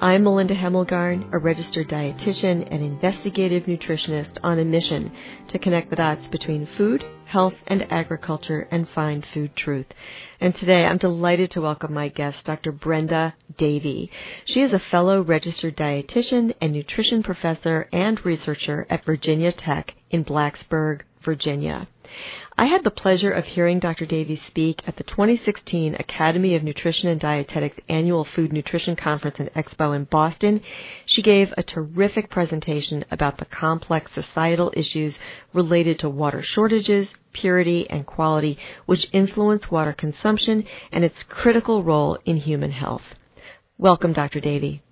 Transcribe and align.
I'm 0.00 0.22
Melinda 0.22 0.54
Hemmelgarn, 0.54 1.28
a 1.32 1.38
registered 1.38 1.88
dietitian 1.88 2.68
and 2.70 2.84
investigative 2.84 3.64
nutritionist 3.64 4.38
on 4.44 4.60
a 4.60 4.64
mission 4.64 5.10
to 5.48 5.58
connect 5.58 5.90
the 5.90 5.96
dots 5.96 6.24
between 6.28 6.66
food, 6.66 7.04
health, 7.24 7.56
and 7.66 7.90
agriculture 7.90 8.68
and 8.70 8.88
find 8.88 9.26
food 9.26 9.56
truth. 9.56 9.86
And 10.40 10.54
today 10.54 10.86
I'm 10.86 10.98
delighted 10.98 11.50
to 11.50 11.62
welcome 11.62 11.94
my 11.94 12.06
guest, 12.06 12.46
Dr. 12.46 12.70
Brenda 12.70 13.34
Davy. 13.56 14.08
She 14.44 14.62
is 14.62 14.72
a 14.72 14.78
fellow 14.78 15.20
registered 15.20 15.76
dietitian 15.76 16.54
and 16.60 16.74
nutrition 16.74 17.24
professor 17.24 17.88
and 17.92 18.24
researcher 18.24 18.86
at 18.88 19.04
Virginia 19.04 19.50
Tech 19.50 19.96
in 20.10 20.24
Blacksburg, 20.24 21.00
Virginia. 21.22 21.88
I 22.56 22.66
had 22.66 22.84
the 22.84 22.90
pleasure 22.90 23.30
of 23.30 23.44
hearing 23.44 23.78
Dr. 23.78 24.04
Davy 24.04 24.40
speak 24.46 24.82
at 24.86 24.96
the 24.96 25.04
2016 25.04 25.94
Academy 25.94 26.54
of 26.54 26.62
Nutrition 26.62 27.08
and 27.08 27.20
Dietetics 27.20 27.78
annual 27.88 28.24
Food 28.24 28.52
Nutrition 28.52 28.96
Conference 28.96 29.38
and 29.38 29.52
Expo 29.54 29.94
in 29.94 30.04
Boston. 30.04 30.60
She 31.06 31.22
gave 31.22 31.54
a 31.56 31.62
terrific 31.62 32.30
presentation 32.30 33.04
about 33.10 33.38
the 33.38 33.44
complex 33.44 34.12
societal 34.12 34.72
issues 34.74 35.14
related 35.52 35.98
to 36.00 36.08
water 36.08 36.42
shortages, 36.42 37.08
purity, 37.32 37.88
and 37.88 38.06
quality, 38.06 38.58
which 38.86 39.08
influence 39.12 39.70
water 39.70 39.92
consumption 39.92 40.64
and 40.90 41.04
its 41.04 41.22
critical 41.22 41.84
role 41.84 42.18
in 42.24 42.38
human 42.38 42.72
health. 42.72 43.14
Welcome, 43.78 44.12
Dr. 44.12 44.40
Davy. 44.40 44.82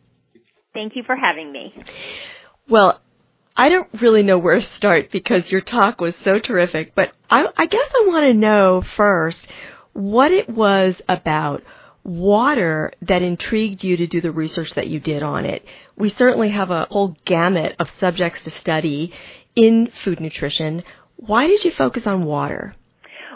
Thank 0.72 0.94
you 0.94 1.02
for 1.04 1.16
having 1.16 1.50
me. 1.50 1.74
Well, 2.68 3.00
I 3.56 3.68
don't 3.70 3.88
really 4.00 4.22
know 4.22 4.38
where 4.38 4.56
to 4.56 4.74
start 4.76 5.10
because 5.10 5.50
your 5.50 5.62
talk 5.62 6.00
was 6.00 6.14
so 6.24 6.38
terrific, 6.38 6.94
but 6.94 7.12
I, 7.30 7.46
I 7.56 7.66
guess 7.66 7.88
I 7.94 8.04
want 8.06 8.26
to 8.26 8.34
know 8.34 8.82
first 8.96 9.50
what 9.94 10.30
it 10.30 10.48
was 10.50 11.00
about 11.08 11.62
water 12.04 12.92
that 13.02 13.22
intrigued 13.22 13.82
you 13.82 13.96
to 13.96 14.06
do 14.06 14.20
the 14.20 14.30
research 14.30 14.74
that 14.74 14.88
you 14.88 15.00
did 15.00 15.22
on 15.22 15.46
it. 15.46 15.64
We 15.96 16.10
certainly 16.10 16.50
have 16.50 16.70
a 16.70 16.86
whole 16.90 17.16
gamut 17.24 17.74
of 17.78 17.90
subjects 17.98 18.44
to 18.44 18.50
study 18.50 19.12
in 19.54 19.90
food 20.04 20.20
nutrition. 20.20 20.84
Why 21.16 21.46
did 21.46 21.64
you 21.64 21.70
focus 21.70 22.06
on 22.06 22.24
water? 22.24 22.76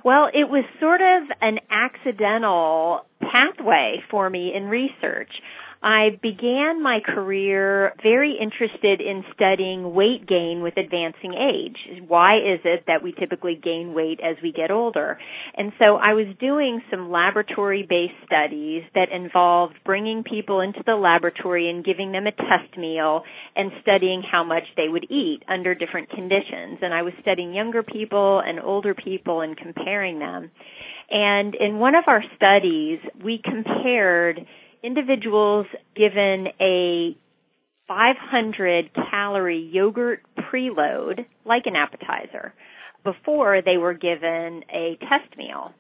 Well, 0.05 0.29
it 0.33 0.49
was 0.49 0.65
sort 0.79 1.01
of 1.01 1.37
an 1.41 1.59
accidental 1.71 3.07
pathway 3.21 4.03
for 4.11 4.31
me 4.31 4.53
in 4.55 4.65
research. 4.65 5.31
I 5.83 6.19
began 6.21 6.83
my 6.83 7.01
career 7.01 7.95
very 8.03 8.37
interested 8.39 9.01
in 9.01 9.25
studying 9.35 9.95
weight 9.95 10.27
gain 10.27 10.61
with 10.63 10.77
advancing 10.77 11.33
age. 11.33 12.03
Why 12.07 12.37
is 12.37 12.61
it 12.65 12.85
that 12.87 13.03
we 13.03 13.13
typically 13.13 13.59
gain 13.63 13.95
weight 13.95 14.21
as 14.23 14.37
we 14.43 14.53
get 14.53 14.71
older? 14.71 15.19
And 15.57 15.73
so 15.79 15.97
I 15.97 16.13
was 16.13 16.27
doing 16.39 16.83
some 16.91 17.11
laboratory 17.11 17.87
based 17.89 18.13
studies 18.27 18.83
that 18.95 19.11
involved 19.11 19.77
bringing 19.87 20.23
people 20.23 20.61
into 20.61 20.83
the 20.85 20.97
laboratory 20.97 21.71
and 21.71 21.83
giving 21.83 22.13
them 22.13 22.27
a 22.27 22.33
test 22.33 22.77
meal 22.77 23.23
and 23.57 23.73
studying 23.81 24.23
how 24.23 24.45
much 24.45 24.65
they 24.77 24.89
would 24.89 25.11
eat 25.11 25.43
under 25.49 25.75
different 25.75 26.11
conditions. 26.11 26.81
And 26.83 26.93
I 26.93 27.01
was 27.01 27.15
studying 27.23 27.55
younger 27.55 27.83
people 27.83 28.43
and 28.45 28.61
older 28.61 28.95
people 28.95 29.41
and 29.41 29.57
comparing 29.57 30.19
them. 30.19 30.51
And 31.11 31.55
in 31.55 31.79
one 31.79 31.95
of 31.95 32.05
our 32.07 32.23
studies, 32.37 32.99
we 33.25 33.41
compared 33.43 34.47
individuals 34.83 35.67
given 35.95 36.49
a 36.61 37.17
500 37.89 38.91
calorie 39.11 39.69
yogurt 39.73 40.23
preload, 40.39 41.25
like 41.45 41.67
an 41.67 41.77
appetizer, 41.77 42.55
before 43.05 43.63
they 43.65 43.77
were 43.77 43.95
given 43.95 44.63
a 44.73 44.97
test 45.01 45.37
meal. 45.37 45.73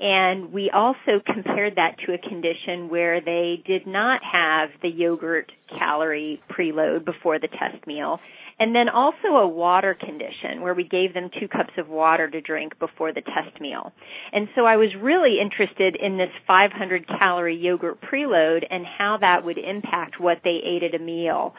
And 0.00 0.52
we 0.52 0.70
also 0.74 1.22
compared 1.24 1.76
that 1.76 1.96
to 2.04 2.14
a 2.14 2.18
condition 2.18 2.88
where 2.88 3.20
they 3.20 3.62
did 3.64 3.86
not 3.86 4.20
have 4.24 4.70
the 4.82 4.88
yogurt 4.88 5.52
calorie 5.78 6.42
preload 6.50 7.04
before 7.04 7.38
the 7.38 7.46
test 7.46 7.86
meal 7.86 8.18
and 8.58 8.74
then 8.74 8.88
also 8.88 9.28
a 9.28 9.48
water 9.48 9.94
condition 9.98 10.60
where 10.60 10.74
we 10.74 10.84
gave 10.84 11.14
them 11.14 11.30
two 11.40 11.48
cups 11.48 11.72
of 11.78 11.88
water 11.88 12.28
to 12.28 12.40
drink 12.40 12.78
before 12.78 13.12
the 13.12 13.22
test 13.22 13.60
meal. 13.60 13.92
And 14.32 14.48
so 14.54 14.64
I 14.64 14.76
was 14.76 14.90
really 15.00 15.38
interested 15.40 15.96
in 15.96 16.16
this 16.16 16.30
500 16.46 17.06
calorie 17.08 17.56
yogurt 17.56 18.00
preload 18.00 18.64
and 18.70 18.84
how 18.86 19.18
that 19.20 19.44
would 19.44 19.58
impact 19.58 20.20
what 20.20 20.38
they 20.44 20.60
ate 20.64 20.82
at 20.82 20.94
a 20.94 21.02
meal. 21.02 21.54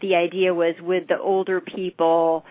The 0.00 0.14
idea 0.14 0.54
was 0.54 0.74
would 0.80 1.08
the 1.08 1.18
older 1.18 1.60
people 1.60 2.44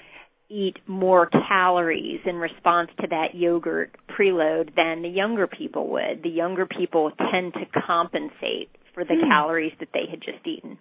eat 0.49 0.77
more 0.87 1.27
calories 1.27 2.19
in 2.25 2.35
response 2.35 2.89
to 3.01 3.07
that 3.07 3.33
yogurt 3.33 3.95
preload 4.09 4.75
than 4.75 5.01
the 5.01 5.09
younger 5.09 5.47
people 5.47 5.89
would. 5.89 6.21
The 6.21 6.29
younger 6.29 6.65
people 6.65 7.11
tend 7.31 7.53
to 7.53 7.81
compensate 7.81 8.69
for 8.93 9.03
the 9.03 9.15
hmm. 9.15 9.27
calories 9.27 9.73
that 9.79 9.89
they 9.93 10.05
had 10.09 10.21
just 10.21 10.45
eaten 10.45 10.77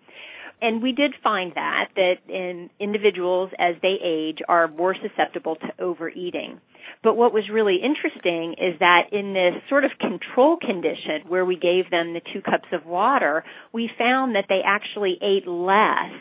and 0.64 0.82
we 0.82 0.92
did 0.92 1.12
find 1.22 1.52
that 1.56 1.90
that 1.94 2.14
in 2.26 2.70
individuals 2.80 3.50
as 3.58 3.74
they 3.82 3.96
age 4.02 4.38
are 4.48 4.66
more 4.66 4.96
susceptible 5.00 5.56
to 5.56 5.68
overeating. 5.78 6.58
But 7.02 7.16
what 7.16 7.34
was 7.34 7.44
really 7.52 7.76
interesting 7.84 8.54
is 8.54 8.78
that 8.80 9.12
in 9.12 9.34
this 9.34 9.62
sort 9.68 9.84
of 9.84 9.90
control 10.00 10.56
condition 10.56 11.28
where 11.28 11.44
we 11.44 11.56
gave 11.56 11.90
them 11.90 12.14
the 12.14 12.22
two 12.32 12.40
cups 12.40 12.68
of 12.72 12.86
water, 12.86 13.44
we 13.74 13.90
found 13.98 14.36
that 14.36 14.46
they 14.48 14.60
actually 14.64 15.18
ate 15.20 15.46
less 15.46 16.16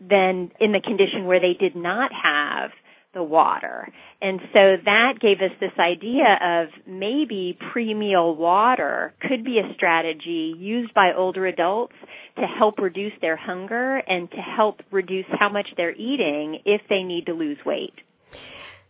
than 0.00 0.50
in 0.58 0.72
the 0.72 0.80
condition 0.84 1.26
where 1.26 1.40
they 1.40 1.54
did 1.58 1.76
not 1.76 2.10
have 2.12 2.70
the 3.14 3.22
water. 3.22 3.88
And 4.20 4.40
so 4.52 4.76
that 4.84 5.14
gave 5.20 5.38
us 5.38 5.52
this 5.60 5.72
idea 5.78 6.38
of 6.42 6.68
maybe 6.86 7.56
pre-meal 7.72 8.34
water 8.34 9.14
could 9.20 9.44
be 9.44 9.58
a 9.58 9.74
strategy 9.74 10.54
used 10.58 10.92
by 10.94 11.12
older 11.16 11.46
adults 11.46 11.94
to 12.36 12.46
help 12.46 12.78
reduce 12.78 13.12
their 13.20 13.36
hunger 13.36 13.96
and 13.96 14.30
to 14.30 14.36
help 14.36 14.82
reduce 14.90 15.26
how 15.38 15.48
much 15.48 15.68
they're 15.76 15.94
eating 15.94 16.60
if 16.64 16.82
they 16.88 17.02
need 17.02 17.26
to 17.26 17.32
lose 17.32 17.58
weight. 17.64 17.94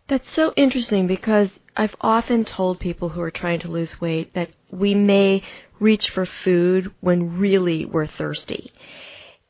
That's 0.09 0.31
so 0.33 0.53
interesting 0.57 1.07
because 1.07 1.49
I've 1.77 1.97
often 2.01 2.45
told 2.45 2.79
people 2.79 3.09
who 3.11 3.21
are 3.23 3.31
trying 3.31 3.61
to 3.61 3.69
lose 3.69 4.01
weight 4.01 4.35
that 4.35 4.51
we 4.71 4.95
may 4.95 5.43
reach 5.81 6.11
for 6.11 6.27
food 6.27 6.93
when 7.01 7.39
really 7.39 7.85
we're 7.85 8.07
thirsty. 8.07 8.73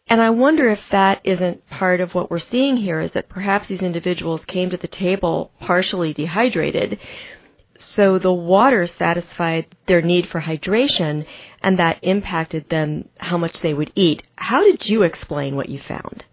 And 0.06 0.20
I 0.20 0.30
wonder 0.30 0.68
if 0.68 0.80
that 0.90 1.20
isn't 1.24 1.66
part 1.68 2.00
of 2.00 2.14
what 2.14 2.30
we're 2.30 2.38
seeing 2.38 2.76
here 2.76 3.00
is 3.00 3.12
that 3.12 3.28
perhaps 3.28 3.68
these 3.68 3.80
individuals 3.80 4.44
came 4.44 4.70
to 4.70 4.76
the 4.76 4.86
table 4.86 5.50
partially 5.60 6.12
dehydrated. 6.12 6.98
So 7.78 8.18
the 8.18 8.32
water 8.32 8.86
satisfied 8.86 9.66
their 9.88 10.02
need 10.02 10.28
for 10.28 10.42
hydration 10.42 11.26
and 11.62 11.78
that 11.78 11.98
impacted 12.02 12.68
them 12.68 13.08
how 13.16 13.38
much 13.38 13.60
they 13.60 13.74
would 13.74 13.92
eat. 13.94 14.22
How 14.36 14.62
did 14.62 14.88
you 14.88 15.02
explain 15.02 15.56
what 15.56 15.68
you 15.70 15.78
found? 15.78 16.24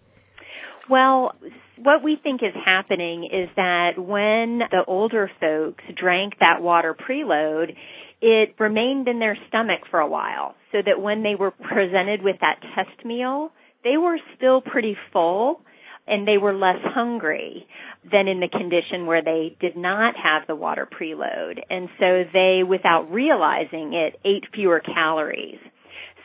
Well, 0.90 1.34
what 1.78 2.04
we 2.04 2.18
think 2.22 2.44
is 2.44 2.54
happening 2.66 3.24
is 3.24 3.50
that 3.56 3.98
when 3.98 4.60
the 4.70 4.84
older 4.86 5.32
folks 5.40 5.84
drank 5.96 6.34
that 6.40 6.62
water 6.62 6.94
preload, 6.94 7.76
it 8.22 8.56
remained 8.60 9.08
in 9.08 9.20
their 9.20 9.38
stomach 9.48 9.82
for 9.90 10.00
a 10.00 10.08
while 10.08 10.56
so 10.72 10.80
that 10.86 11.02
when 11.02 11.24
they 11.24 11.36
were 11.36 11.52
presented 11.52 12.22
with 12.22 12.36
that 12.42 12.62
test 12.76 13.04
meal, 13.04 13.52
they 13.84 13.98
were 13.98 14.18
still 14.36 14.62
pretty 14.62 14.96
full 15.12 15.62
and 16.08 16.28
they 16.28 16.38
were 16.38 16.54
less 16.54 16.80
hungry 16.84 17.68
than 18.12 18.28
in 18.28 18.40
the 18.40 18.48
condition 18.48 19.06
where 19.06 19.24
they 19.24 19.56
did 19.60 19.78
not 19.78 20.16
have 20.22 20.48
the 20.48 20.56
water 20.56 20.88
preload. 20.88 21.60
And 21.70 21.90
so 22.00 22.24
they, 22.34 22.62
without 22.68 23.12
realizing 23.12 23.94
it, 23.94 24.20
ate 24.26 24.46
fewer 24.54 24.80
calories. 24.82 25.60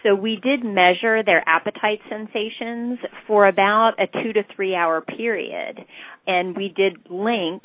So 0.03 0.15
we 0.15 0.39
did 0.43 0.65
measure 0.65 1.23
their 1.23 1.43
appetite 1.47 2.01
sensations 2.09 2.99
for 3.27 3.47
about 3.47 3.93
a 3.99 4.07
two 4.07 4.33
to 4.33 4.43
three 4.55 4.75
hour 4.75 5.01
period. 5.01 5.79
And 6.27 6.57
we 6.57 6.73
did 6.75 7.11
link 7.11 7.63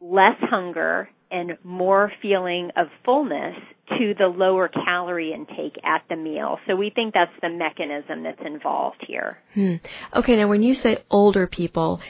less 0.00 0.36
hunger 0.40 1.08
and 1.30 1.58
more 1.64 2.12
feeling 2.22 2.70
of 2.76 2.86
fullness 3.04 3.56
to 3.88 4.14
the 4.18 4.26
lower 4.26 4.68
calorie 4.68 5.32
intake 5.32 5.76
at 5.84 6.02
the 6.08 6.16
meal. 6.16 6.58
So 6.66 6.76
we 6.76 6.90
think 6.90 7.14
that's 7.14 7.32
the 7.40 7.48
mechanism 7.48 8.22
that's 8.24 8.40
involved 8.44 9.04
here. 9.06 9.38
Hmm. 9.54 9.74
Okay, 10.14 10.36
now 10.36 10.48
when 10.48 10.62
you 10.62 10.74
say 10.74 11.04
older 11.10 11.46
people, 11.46 12.00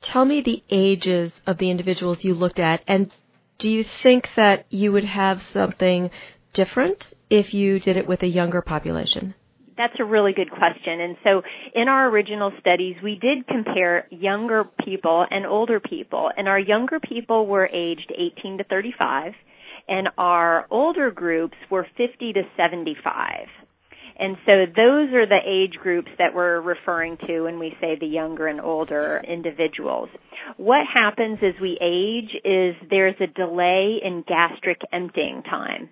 tell 0.00 0.24
me 0.24 0.42
the 0.42 0.62
ages 0.70 1.32
of 1.46 1.58
the 1.58 1.70
individuals 1.70 2.24
you 2.24 2.34
looked 2.34 2.58
at 2.58 2.82
and 2.86 3.10
do 3.58 3.70
you 3.70 3.84
think 4.02 4.28
that 4.36 4.66
you 4.70 4.92
would 4.92 5.04
have 5.04 5.42
something 5.52 6.10
different 6.52 7.12
if 7.30 7.54
you 7.54 7.78
did 7.78 7.96
it 7.96 8.06
with 8.06 8.22
a 8.22 8.26
younger 8.26 8.60
population? 8.60 9.34
That's 9.76 9.94
a 9.98 10.04
really 10.04 10.32
good 10.32 10.50
question. 10.50 11.00
And 11.00 11.16
so 11.24 11.42
in 11.74 11.88
our 11.88 12.08
original 12.08 12.52
studies, 12.60 12.96
we 13.02 13.16
did 13.16 13.46
compare 13.46 14.06
younger 14.10 14.64
people 14.84 15.26
and 15.28 15.46
older 15.46 15.80
people. 15.80 16.30
And 16.36 16.48
our 16.48 16.58
younger 16.58 17.00
people 17.00 17.46
were 17.46 17.68
aged 17.72 18.12
18 18.16 18.58
to 18.58 18.64
35 18.64 19.32
and 19.88 20.08
our 20.16 20.66
older 20.70 21.10
groups 21.10 21.56
were 21.70 21.86
50 21.96 22.32
to 22.34 22.42
75. 22.56 23.48
And 24.16 24.36
so 24.46 24.52
those 24.66 25.12
are 25.12 25.26
the 25.26 25.40
age 25.44 25.74
groups 25.82 26.08
that 26.18 26.34
we're 26.34 26.60
referring 26.60 27.16
to 27.26 27.42
when 27.42 27.58
we 27.58 27.76
say 27.80 27.96
the 27.98 28.06
younger 28.06 28.46
and 28.46 28.60
older 28.60 29.20
individuals. 29.26 30.08
What 30.56 30.86
happens 30.86 31.40
as 31.42 31.60
we 31.60 31.76
age 31.80 32.30
is 32.44 32.76
there's 32.88 33.16
a 33.20 33.26
delay 33.26 34.00
in 34.02 34.24
gastric 34.26 34.80
emptying 34.92 35.42
time. 35.42 35.88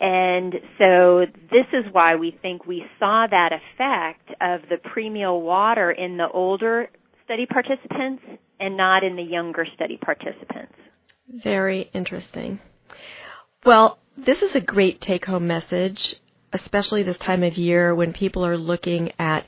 And 0.00 0.54
so 0.78 1.26
this 1.50 1.66
is 1.72 1.92
why 1.92 2.16
we 2.16 2.36
think 2.40 2.66
we 2.66 2.84
saw 2.98 3.26
that 3.28 3.52
effect 3.52 4.30
of 4.40 4.60
the 4.68 4.76
premeal 4.76 5.42
water 5.42 5.90
in 5.90 6.16
the 6.16 6.28
older 6.28 6.88
study 7.24 7.46
participants 7.46 8.22
and 8.60 8.76
not 8.76 9.02
in 9.02 9.16
the 9.16 9.22
younger 9.22 9.66
study 9.74 9.96
participants. 9.96 10.74
Very 11.42 11.90
interesting. 11.92 12.60
Well, 13.64 13.98
this 14.16 14.40
is 14.42 14.54
a 14.54 14.60
great 14.60 15.00
take 15.00 15.24
home 15.24 15.46
message, 15.46 16.16
especially 16.52 17.02
this 17.02 17.18
time 17.18 17.42
of 17.42 17.58
year 17.58 17.94
when 17.94 18.12
people 18.12 18.46
are 18.46 18.56
looking 18.56 19.12
at 19.18 19.46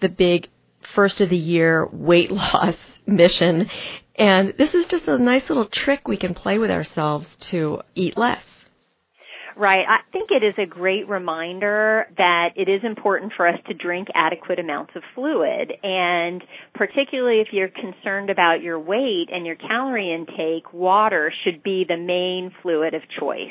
the 0.00 0.08
big 0.08 0.48
first 0.94 1.20
of 1.20 1.30
the 1.30 1.36
year 1.36 1.86
weight 1.90 2.30
loss 2.32 2.76
mission. 3.06 3.70
And 4.16 4.54
this 4.58 4.74
is 4.74 4.86
just 4.86 5.06
a 5.08 5.18
nice 5.18 5.48
little 5.48 5.66
trick 5.66 6.08
we 6.08 6.16
can 6.16 6.34
play 6.34 6.58
with 6.58 6.70
ourselves 6.70 7.26
to 7.50 7.82
eat 7.94 8.16
less. 8.16 8.42
Right. 9.58 9.86
I 9.88 10.00
think 10.12 10.30
it 10.30 10.44
is 10.44 10.54
a 10.58 10.66
great 10.66 11.08
reminder 11.08 12.06
that 12.18 12.50
it 12.56 12.68
is 12.68 12.82
important 12.84 13.32
for 13.34 13.48
us 13.48 13.58
to 13.68 13.74
drink 13.74 14.08
adequate 14.14 14.58
amounts 14.58 14.92
of 14.94 15.02
fluid. 15.14 15.72
And 15.82 16.44
particularly 16.74 17.40
if 17.40 17.48
you're 17.52 17.70
concerned 17.70 18.28
about 18.28 18.60
your 18.60 18.78
weight 18.78 19.28
and 19.32 19.46
your 19.46 19.56
calorie 19.56 20.12
intake, 20.12 20.74
water 20.74 21.32
should 21.42 21.62
be 21.62 21.86
the 21.88 21.96
main 21.96 22.52
fluid 22.60 22.92
of 22.92 23.00
choice. 23.18 23.48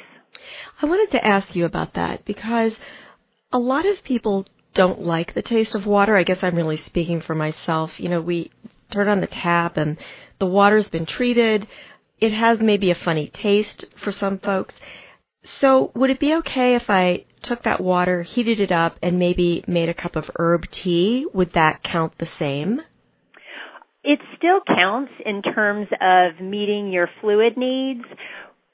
I 0.80 0.86
wanted 0.86 1.10
to 1.12 1.26
ask 1.26 1.56
you 1.56 1.66
about 1.66 1.96
that 1.96 2.24
because 2.24 2.74
a 3.52 3.58
lot 3.58 3.88
of 3.88 4.04
people 4.04 4.46
don't 4.76 5.02
like 5.02 5.34
the 5.34 5.42
taste 5.42 5.74
of 5.74 5.88
water. 5.88 6.16
I 6.16 6.24
guess 6.24 6.40
I'm 6.44 6.56
really 6.56 6.82
speaking 6.86 7.22
for 7.22 7.34
myself. 7.34 8.00
You 8.00 8.10
know, 8.10 8.22
we 8.22 8.52
turn 8.92 9.08
on 9.08 9.22
the 9.22 9.28
tap 9.28 9.78
and 9.78 9.98
the 10.40 10.46
water's 10.46 10.90
been 10.90 11.08
treated. 11.08 11.68
It 12.20 12.32
has 12.32 12.60
maybe 12.60 12.92
a 12.92 12.96
funny 12.96 13.28
taste 13.34 13.86
for 14.04 14.12
some 14.12 14.38
folks. 14.38 14.76
So 15.46 15.92
would 15.96 16.10
it 16.10 16.20
be 16.20 16.34
okay 16.36 16.76
if 16.76 16.90
I 16.90 17.26
took 17.44 17.64
that 17.64 17.82
water, 17.82 18.24
heated 18.24 18.60
it 18.60 18.72
up, 18.72 18.98
and 19.02 19.20
maybe 19.20 19.64
made 19.68 19.90
a 19.90 19.94
cup 19.94 20.16
of 20.16 20.30
herb 20.38 20.70
tea? 20.72 21.26
Would 21.34 21.54
that 21.54 21.84
count 21.84 22.18
the 22.18 22.28
same? 22.40 22.82
It 24.04 24.20
still 24.38 24.60
counts 24.68 25.12
in 25.26 25.42
terms 25.42 25.88
of 26.02 26.40
meeting 26.40 26.92
your 26.92 27.10
fluid 27.22 27.58
needs 27.58 28.04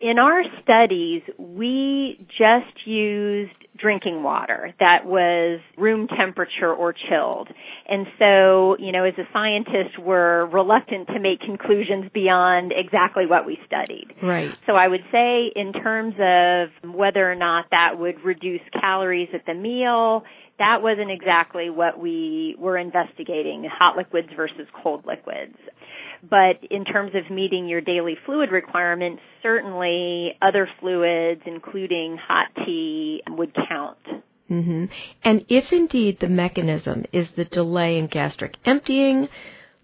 in 0.01 0.17
our 0.17 0.43
studies, 0.63 1.21
we 1.37 2.17
just 2.37 2.85
used 2.85 3.53
drinking 3.77 4.23
water 4.23 4.73
that 4.79 5.05
was 5.05 5.59
room 5.77 6.07
temperature 6.07 6.73
or 6.73 6.93
chilled. 6.93 7.49
And 7.87 8.05
so, 8.19 8.77
you 8.79 8.91
know, 8.91 9.03
as 9.05 9.13
a 9.17 9.27
scientist, 9.31 9.99
we're 9.99 10.45
reluctant 10.45 11.07
to 11.07 11.19
make 11.19 11.41
conclusions 11.41 12.09
beyond 12.13 12.73
exactly 12.75 13.25
what 13.25 13.45
we 13.45 13.57
studied. 13.65 14.07
Right. 14.21 14.53
So 14.65 14.73
I 14.73 14.87
would 14.87 15.03
say 15.11 15.51
in 15.55 15.73
terms 15.73 16.15
of 16.19 16.93
whether 16.93 17.29
or 17.29 17.35
not 17.35 17.65
that 17.71 17.97
would 17.97 18.23
reduce 18.23 18.61
calories 18.79 19.29
at 19.33 19.45
the 19.45 19.53
meal, 19.53 20.23
that 20.59 20.81
wasn't 20.81 21.09
exactly 21.09 21.69
what 21.69 21.99
we 21.99 22.55
were 22.59 22.77
investigating, 22.77 23.67
hot 23.71 23.97
liquids 23.97 24.29
versus 24.35 24.67
cold 24.83 25.05
liquids. 25.05 25.57
But 26.27 26.63
in 26.69 26.85
terms 26.85 27.11
of 27.15 27.31
meeting 27.33 27.67
your 27.67 27.81
daily 27.81 28.15
fluid 28.25 28.51
requirements, 28.51 29.21
certainly 29.41 30.37
other 30.41 30.67
fluids, 30.79 31.41
including 31.45 32.17
hot 32.17 32.47
tea, 32.65 33.23
would 33.27 33.53
count. 33.67 33.97
Mm-hmm. 34.49 34.85
And 35.23 35.45
if 35.49 35.71
indeed 35.71 36.19
the 36.19 36.27
mechanism 36.27 37.05
is 37.13 37.27
the 37.35 37.45
delay 37.45 37.97
in 37.97 38.07
gastric 38.07 38.57
emptying, 38.65 39.29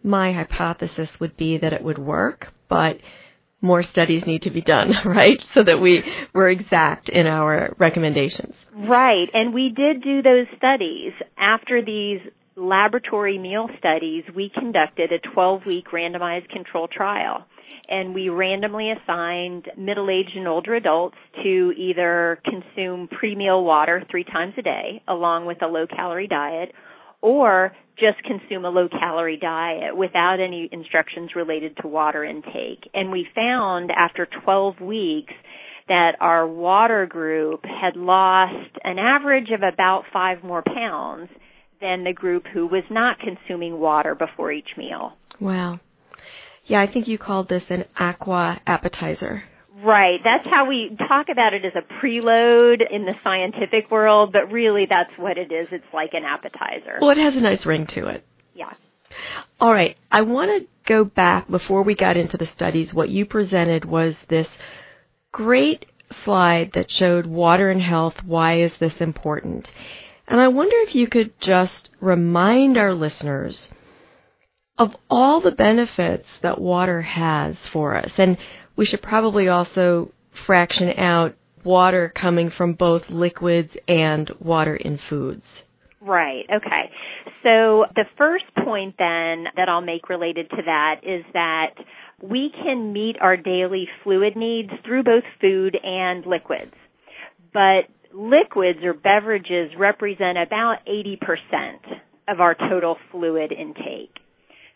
my 0.04 0.34
hypothesis 0.34 1.10
would 1.20 1.38
be 1.38 1.58
that 1.58 1.74
it 1.74 1.84
would 1.84 1.98
work, 1.98 2.50
but 2.68 2.98
more 3.62 3.82
studies 3.82 4.26
need 4.26 4.44
to 4.44 4.52
be 4.52 4.62
done, 4.62 4.94
right? 5.06 5.44
So 5.54 5.64
that 5.64 5.82
we 5.82 6.04
were 6.34 6.50
exact 6.50 7.10
in 7.10 7.28
our 7.28 7.76
recommendations. 7.78 8.56
Right. 8.76 9.30
And 9.34 9.54
we 9.54 9.70
did 9.70 10.04
do 10.04 10.22
those 10.22 10.48
studies 10.58 11.14
after 11.38 11.82
these 11.84 12.20
laboratory 12.58 13.38
meal 13.38 13.70
studies, 13.78 14.24
we 14.36 14.52
conducted 14.54 15.12
a 15.12 15.20
12 15.34 15.62
week 15.66 15.86
randomized 15.94 16.50
control 16.50 16.88
trial. 16.88 17.46
And 17.90 18.14
we 18.14 18.28
randomly 18.28 18.92
assigned 18.92 19.68
middle-aged 19.78 20.36
and 20.36 20.48
older 20.48 20.76
adults 20.76 21.16
to 21.42 21.74
either 21.78 22.42
consume 22.44 23.08
pre-meal 23.08 23.64
water 23.64 24.04
three 24.12 24.26
times 24.26 24.56
a 24.58 24.62
day 24.62 25.02
along 25.08 25.46
with 25.46 25.62
a 25.62 25.68
low-calorie 25.68 26.28
diet 26.28 26.74
or 27.22 27.74
just 27.98 28.22
consume 28.24 28.66
a 28.66 28.70
low 28.70 28.90
calorie 28.90 29.38
diet 29.38 29.96
without 29.96 30.40
any 30.40 30.68
instructions 30.72 31.32
related 31.36 31.78
to 31.82 31.88
water 31.88 32.26
intake. 32.26 32.90
And 32.94 33.12
we 33.12 33.28
found 33.34 33.92
after 33.92 34.28
12 34.44 34.82
weeks 34.82 35.34
that 35.88 36.18
our 36.20 36.46
water 36.46 37.06
group 37.06 37.64
had 37.64 37.96
lost 37.96 38.78
an 38.84 39.00
average 39.00 39.50
of 39.52 39.62
about 39.62 40.04
five 40.12 40.44
more 40.44 40.64
pounds 40.64 41.30
than 41.82 42.04
the 42.04 42.14
group 42.14 42.46
who 42.54 42.68
was 42.68 42.84
not 42.90 43.18
consuming 43.20 43.80
water 43.80 44.16
before 44.16 44.52
each 44.52 44.70
meal. 44.78 45.14
Wow. 45.40 45.80
Yeah, 46.66 46.82
I 46.82 46.88
think 46.88 47.08
you 47.08 47.18
called 47.18 47.48
this 47.50 47.64
an 47.70 47.86
aqua 47.98 48.60
appetizer. 48.68 49.44
Right. 49.84 50.20
That's 50.24 50.46
how 50.50 50.68
we 50.68 50.96
talk 51.08 51.28
about 51.30 51.54
it 51.54 51.64
as 51.64 51.74
a 51.76 52.04
preload 52.04 52.82
in 52.90 53.06
the 53.06 53.14
scientific 53.24 53.92
world, 53.92 54.34
but 54.34 54.52
really 54.52 54.88
that's 54.90 55.12
what 55.18 55.38
it 55.38 55.52
is. 55.52 55.68
It's 55.72 55.86
like 55.94 56.14
an 56.14 56.24
appetizer. 56.26 56.98
Well, 57.00 57.12
it 57.12 57.18
has 57.18 57.36
a 57.36 57.42
nice 57.42 57.66
ring 57.66 57.86
to 57.88 58.08
it. 58.08 58.26
Yeah. 58.56 58.74
All 59.60 59.72
right. 59.72 59.96
I 60.12 60.22
want 60.22 60.50
to 60.52 60.68
go 60.86 61.06
back 61.06 61.50
before 61.50 61.84
we 61.84 61.96
got 61.96 62.18
into 62.18 62.38
the 62.38 62.48
studies. 62.48 62.94
What 62.94 63.10
you 63.10 63.26
presented 63.26 63.86
was 63.86 64.16
this 64.30 64.48
great 65.32 65.86
slide 66.24 66.72
that 66.74 66.90
showed 66.90 67.26
water 67.26 67.70
and 67.70 67.82
health. 67.82 68.24
Why 68.24 68.62
is 68.62 68.72
this 68.80 69.00
important? 69.00 69.72
And 70.28 70.42
I 70.42 70.50
wonder 70.50 70.76
if 70.80 70.94
you 70.94 71.08
could 71.08 71.40
just 71.40 71.90
remind 72.02 72.78
our 72.78 72.94
listeners 72.94 73.70
of 74.78 74.96
all 75.10 75.42
the 75.42 75.52
benefits 75.52 76.28
that 76.42 76.60
water 76.60 77.02
has 77.02 77.56
for 77.72 77.96
us. 77.96 78.12
And 78.18 78.38
we 78.76 78.86
should 78.86 79.02
probably 79.02 79.48
also 79.48 80.12
fraction 80.46 80.90
out 80.98 81.36
water 81.64 82.12
coming 82.14 82.50
from 82.50 82.74
both 82.74 83.10
liquids 83.10 83.76
and 83.88 84.32
water 84.40 84.76
in 84.76 84.98
foods. 84.98 85.44
Right. 86.00 86.46
Okay. 86.54 86.92
So 87.44 87.86
the 87.96 88.06
first 88.18 88.46
point 88.64 88.96
then 89.00 89.46
that 89.56 89.68
I'll 89.68 89.82
make 89.82 90.10
related 90.10 90.50
to 90.52 90.62
that 90.66 91.02
is 91.04 91.26
that 91.34 91.74
we 92.22 92.52
can 92.52 92.94
meet 92.94 93.18
our 93.20 93.36
daily 93.36 93.88
fluid 94.04 94.36
needs 94.36 94.72
through 94.86 95.04
both 95.04 95.24
food 95.42 95.78
and 95.82 96.26
liquids. 96.26 96.74
But 97.54 97.88
liquids 98.18 98.80
or 98.84 98.94
beverages 98.94 99.72
represent 99.78 100.38
about 100.38 100.78
80% 100.88 101.20
of 102.28 102.40
our 102.40 102.56
total 102.56 102.98
fluid 103.12 103.52
intake. 103.52 104.16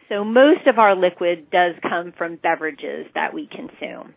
So 0.09 0.23
most 0.23 0.67
of 0.67 0.77
our 0.77 0.95
liquid 0.95 1.49
does 1.49 1.75
come 1.81 2.13
from 2.17 2.35
beverages 2.35 3.07
that 3.15 3.33
we 3.33 3.47
consume. 3.47 4.13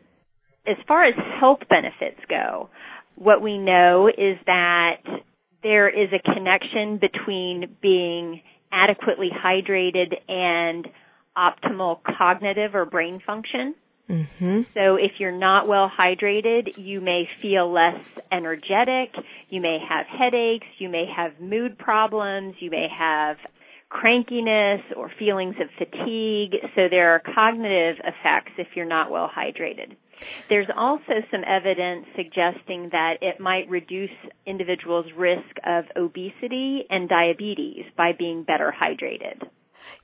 As 0.67 0.77
far 0.87 1.05
as 1.05 1.15
health 1.41 1.61
benefits 1.69 2.21
go, 2.29 2.69
what 3.17 3.41
we 3.41 3.59
know 3.59 4.09
is 4.09 4.37
that 4.47 4.97
there 5.63 5.89
is 5.89 6.11
a 6.13 6.35
connection 6.35 6.99
between 6.99 7.77
being 7.81 8.43
adequately 8.73 9.31
hydrated 9.31 10.15
and 10.29 10.87
optimal 11.37 11.99
cognitive 12.19 12.75
or 12.75 12.85
brain 12.85 13.21
function. 13.25 13.75
Mm-hmm. 14.09 14.63
So 14.75 14.97
if 14.97 15.13
you're 15.19 15.33
not 15.33 15.67
well 15.67 15.91
hydrated, 15.91 16.77
you 16.77 17.01
may 17.01 17.29
feel 17.41 17.73
less 17.73 18.01
energetic, 18.31 19.15
you 19.49 19.61
may 19.61 19.79
have 19.89 20.07
headaches, 20.07 20.67
you 20.79 20.89
may 20.89 21.07
have 21.15 21.41
mood 21.41 21.79
problems, 21.79 22.55
you 22.61 22.71
may 22.71 22.89
have 22.89 23.37
crankiness 23.91 24.83
or 24.97 25.11
feelings 25.19 25.55
of 25.61 25.69
fatigue. 25.79 26.53
So 26.75 26.89
there 26.91 27.15
are 27.15 27.23
cognitive 27.35 27.97
effects 28.05 28.53
if 28.59 28.69
you're 28.75 28.85
not 28.85 29.11
well 29.11 29.31
hydrated. 29.35 29.97
There's 30.49 30.69
also 30.77 31.23
some 31.31 31.43
evidence 31.47 32.07
suggesting 32.17 32.91
that 32.93 33.15
it 33.21 33.41
might 33.41 33.69
reduce 33.69 34.11
individuals' 34.47 35.07
risk 35.17 35.57
of 35.65 35.85
obesity 35.97 36.85
and 36.91 37.09
diabetes 37.09 37.85
by 37.97 38.13
being 38.17 38.43
better 38.43 38.73
hydrated. 38.73 39.49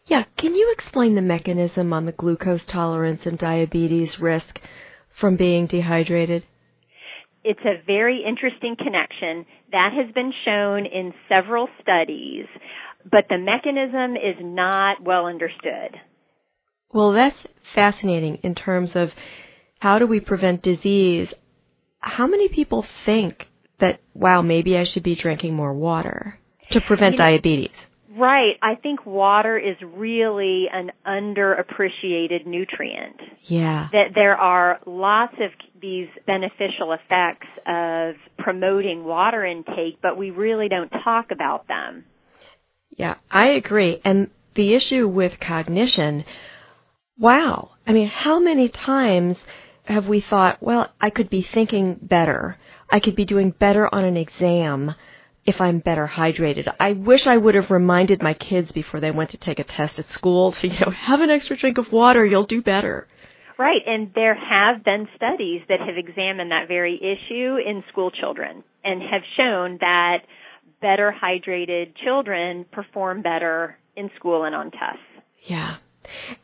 Yeah, 0.07 0.25
can 0.37 0.55
you 0.55 0.75
explain 0.77 1.15
the 1.15 1.23
mechanism 1.23 1.93
on 1.93 2.07
the 2.07 2.13
glucose 2.13 2.65
tolerance 2.67 3.27
and 3.27 3.39
diabetes 3.39 4.19
risk 4.21 4.61
from 5.19 5.37
being 5.37 5.67
dehydrated? 5.67 6.45
it's 7.45 7.61
a 7.65 7.83
very 7.87 8.23
interesting 8.27 8.77
connection 8.77 9.47
that 9.73 9.93
has 9.95 10.13
been 10.15 10.33
shown 10.45 10.87
in 10.87 11.13
several 11.29 11.69
studies, 11.81 12.47
but 13.11 13.25
the 13.29 13.39
mechanism 13.39 14.17
is 14.17 14.37
not 14.41 15.03
well 15.03 15.27
understood. 15.27 15.97
Well, 16.93 17.13
that's 17.13 17.47
fascinating 17.75 18.37
in 18.43 18.55
terms 18.55 18.91
of 18.95 19.11
how 19.79 19.99
do 19.99 20.07
we 20.07 20.21
prevent 20.21 20.63
disease? 20.63 21.33
How 22.01 22.27
many 22.27 22.49
people 22.49 22.85
think 23.07 23.47
that, 23.79 24.01
wow, 24.13 24.43
maybe 24.43 24.77
I 24.77 24.85
should 24.85 25.03
be 25.03 25.15
drinking 25.15 25.55
more 25.55 25.73
water 25.73 26.39
to 26.73 26.81
prevent 26.81 27.15
You 27.15 27.19
know- 27.19 27.25
diabetes? 27.25 27.77
Right. 28.17 28.57
I 28.61 28.75
think 28.75 29.07
water 29.07 29.57
is 29.57 29.77
really 29.83 30.67
an 30.73 30.91
underappreciated 31.07 32.45
nutrient. 32.45 33.21
Yeah. 33.45 33.89
That 33.93 34.09
there 34.15 34.37
are 34.37 34.81
lots 34.85 35.35
of 35.35 35.51
these 35.81 36.09
beneficial 36.27 36.93
effects 36.93 37.47
of 37.67 38.15
promoting 38.37 39.05
water 39.05 39.45
intake, 39.45 39.99
but 40.03 40.19
we 40.19 40.31
really 40.31 40.69
don't 40.69 40.91
talk 41.05 41.31
about 41.31 41.69
them. 41.69 42.05
Yeah, 42.91 43.15
I 43.31 43.51
agree. 43.51 44.01
And 44.05 44.31
the 44.57 44.75
issue 44.75 45.07
with 45.07 45.39
cognition, 45.39 46.25
wow. 47.17 47.71
I 47.87 47.93
mean, 47.93 48.09
how 48.09 48.41
many 48.41 48.69
times 48.69 49.37
have 49.85 50.09
we 50.09 50.21
thought, 50.21 50.61
well, 50.61 50.91
I 51.01 51.11
could 51.11 51.31
be 51.31 51.43
thinking 51.43 51.99
better. 52.03 52.59
I 52.91 52.99
could 52.99 53.15
be 53.15 53.25
doing 53.25 53.53
better 53.53 53.93
on 53.95 54.05
an 54.05 54.17
exam 54.17 54.97
if 55.47 55.61
I'm 55.61 55.79
better 55.79 56.07
hydrated. 56.07 56.73
I 56.79 56.93
wish 56.93 57.27
I 57.27 57.37
would 57.37 57.55
have 57.55 57.71
reminded 57.71 58.23
my 58.23 58.35
kids 58.35 58.73
before 58.73 59.01
they 59.01 59.11
went 59.11 59.31
to 59.31 59.39
take 59.39 59.59
a 59.59 59.65
test 59.65 59.99
at 59.99 60.09
school 60.09 60.53
to, 60.53 60.69
you 60.69 60.79
know, 60.81 60.91
have 60.91 61.21
an 61.21 61.31
extra 61.31 61.57
drink 61.57 61.79
of 61.79 61.93
water, 61.93 62.25
you'll 62.25 62.47
do 62.47 62.63
better. 62.63 63.09
Right, 63.59 63.83
and 63.87 64.11
there 64.15 64.35
have 64.35 64.85
been 64.85 65.07
studies 65.17 65.63
that 65.69 65.81
have 65.81 65.97
examined 65.97 66.51
that 66.51 66.67
very 66.67 66.97
issue 66.97 67.57
in 67.57 67.85
school 67.91 68.11
children 68.11 68.65
and 68.83 69.03
have 69.03 69.23
shown 69.37 69.79
that 69.81 70.21
better 70.81 71.15
hydrated 71.23 71.95
children 72.03 72.65
perform 72.73 73.21
better 73.23 73.77
in 73.97 74.11
school 74.17 74.45
and 74.45 74.55
on 74.55 74.71
tests. 74.71 75.03
Yeah. 75.45 75.77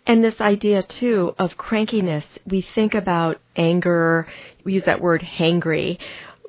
And 0.06 0.22
this 0.22 0.40
idea 0.40 0.82
too 0.82 1.34
of 1.38 1.56
crankiness, 1.56 2.24
we 2.46 2.60
think 2.62 2.94
about 2.94 3.40
anger, 3.56 4.28
we 4.64 4.74
use 4.74 4.84
that 4.84 5.00
word 5.00 5.22
hangry 5.22 5.98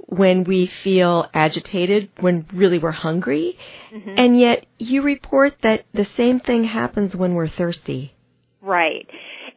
when 0.08 0.46
we 0.46 0.72
feel 0.84 1.30
agitated, 1.34 2.10
when 2.20 2.46
really 2.54 2.80
we're 2.80 2.92
hungry. 2.92 3.58
Mm-hmm. 3.94 4.16
And 4.18 4.40
yet 4.40 4.66
you 4.80 5.02
report 5.02 5.56
that 5.64 5.86
the 5.94 6.08
same 6.16 6.40
thing 6.40 6.64
happens 6.64 7.16
when 7.16 7.36
we're 7.36 7.50
thirsty. 7.50 8.14
Right. 8.62 9.08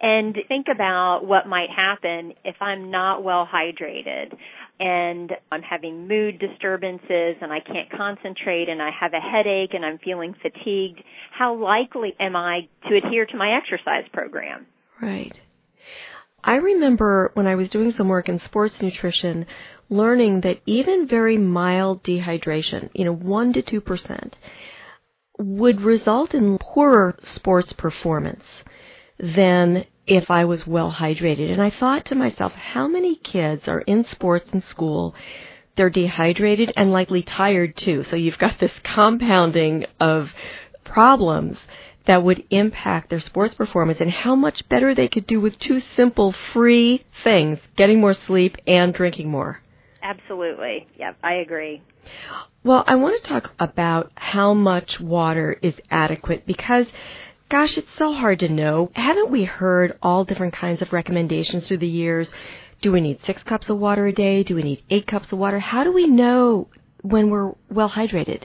And 0.03 0.37
think 0.49 0.67
about 0.73 1.21
what 1.25 1.47
might 1.47 1.71
happen 1.71 2.35
if 2.45 2.57
I'm 2.61 2.91
not 2.91 3.23
well 3.23 3.47
hydrated 3.47 4.35
and 4.81 5.31
I'm 5.53 5.63
having 5.63 6.09
mood 6.09 6.39
disturbances 6.39 7.37
and 7.43 7.53
I 7.53 7.61
can't 7.61 7.91
concentrate 7.91 8.69
and 8.69 8.81
I 8.81 8.91
have 8.99 9.13
a 9.13 9.21
headache 9.21 9.75
and 9.75 9.85
I'm 9.85 9.99
feeling 9.99 10.35
fatigued. 10.41 11.03
How 11.33 11.55
likely 11.55 12.15
am 12.19 12.35
I 12.35 12.61
to 12.89 12.97
adhere 12.97 13.27
to 13.27 13.37
my 13.37 13.59
exercise 13.59 14.09
program? 14.13 14.67
Right. 15.01 15.39
I 16.43 16.57
remember 16.57 17.31
when 17.35 17.47
I 17.47 17.55
was 17.57 17.69
doing 17.69 17.93
some 17.93 18.09
work 18.09 18.31
in 18.31 18.41
sports 18.41 18.81
nutrition, 18.81 19.45
learning 19.91 20.41
that 20.43 20.61
even 20.65 21.07
very 21.07 21.37
mild 21.37 22.03
dehydration, 22.03 22.89
you 22.95 23.05
know, 23.05 23.13
1 23.13 23.53
to 23.55 23.63
2%, 23.63 24.33
would 25.39 25.81
result 25.81 26.33
in 26.33 26.59
poorer 26.59 27.17
sports 27.23 27.73
performance 27.73 28.45
than 29.19 29.85
if 30.07 30.31
I 30.31 30.45
was 30.45 30.67
well 30.67 30.93
hydrated. 30.93 31.51
And 31.53 31.61
I 31.61 31.71
thought 31.71 32.05
to 32.07 32.15
myself, 32.15 32.53
how 32.53 32.89
many 32.89 33.17
kids 33.17 33.69
are 33.69 33.81
in 33.81 34.05
sports 34.05 34.53
in 34.53 34.61
school? 34.61 35.15
They're 35.77 35.91
dehydrated 35.91 36.73
and 36.77 36.93
likely 36.93 37.23
tired 37.23 37.77
too. 37.77 38.05
So 38.05 38.17
you've 38.17 38.39
got 38.39 38.59
this 38.59 38.73
compounding 38.83 39.87
of 39.99 40.33
problems 40.85 41.59
that 42.07 42.23
would 42.23 42.45
impact 42.51 43.11
their 43.11 43.21
sports 43.21 43.55
performance 43.55 44.01
and 44.01 44.11
how 44.11 44.35
much 44.35 44.69
better 44.69 44.95
they 44.95 45.09
could 45.09 45.27
do 45.27 45.41
with 45.41 45.59
two 45.59 45.81
simple 45.97 46.33
free 46.33 47.05
things, 47.23 47.59
getting 47.77 48.01
more 48.01 48.15
sleep 48.15 48.57
and 48.67 48.93
drinking 48.93 49.29
more. 49.29 49.61
Absolutely. 50.03 50.87
Yep, 50.99 51.17
I 51.23 51.35
agree. 51.35 51.83
Well, 52.65 52.85
I 52.87 52.97
want 52.97 53.23
to 53.23 53.29
talk 53.29 53.55
about 53.59 54.13
how 54.15 54.55
much 54.55 55.01
water 55.01 55.59
is 55.63 55.75
adequate 55.91 56.47
because, 56.47 56.87
gosh, 57.49 57.77
it's 57.77 57.89
so 57.97 58.13
hard 58.13 58.41
to 58.41 58.49
know. 58.49 58.91
Haven't 58.95 59.31
we 59.31 59.45
heard 59.45 59.99
all 60.03 60.25
different 60.25 60.55
kinds 60.55 60.83
of 60.83 60.93
recommendations 60.93 61.67
through 61.67 61.79
the 61.79 61.87
years? 61.87 62.33
Do 62.83 62.93
we 62.93 63.01
need 63.01 63.25
six 63.25 63.43
cups 63.43 63.69
of 63.69 63.79
water 63.79 64.07
a 64.07 64.13
day? 64.13 64.43
Do 64.43 64.55
we 64.55 64.63
need 64.63 64.83
eight 64.91 65.07
cups 65.07 65.33
of 65.33 65.39
water? 65.39 65.59
How 65.59 65.85
do 65.85 65.93
we 65.93 66.07
know 66.07 66.69
when 67.03 67.31
we're 67.31 67.53
well 67.71 67.91
hydrated? 67.91 68.45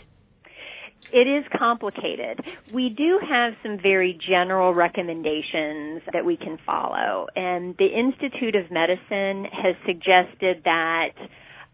It 1.14 1.28
is 1.28 1.46
complicated. 1.58 2.42
We 2.74 2.90
do 2.90 3.20
have 3.30 3.54
some 3.64 3.78
very 3.82 4.20
general 4.28 4.74
recommendations 4.74 6.02
that 6.12 6.26
we 6.26 6.36
can 6.36 6.58
follow, 6.66 7.28
and 7.36 7.76
the 7.78 7.88
Institute 7.88 8.56
of 8.56 8.70
Medicine 8.72 9.46
has 9.46 9.76
suggested 9.86 10.64
that 10.66 11.12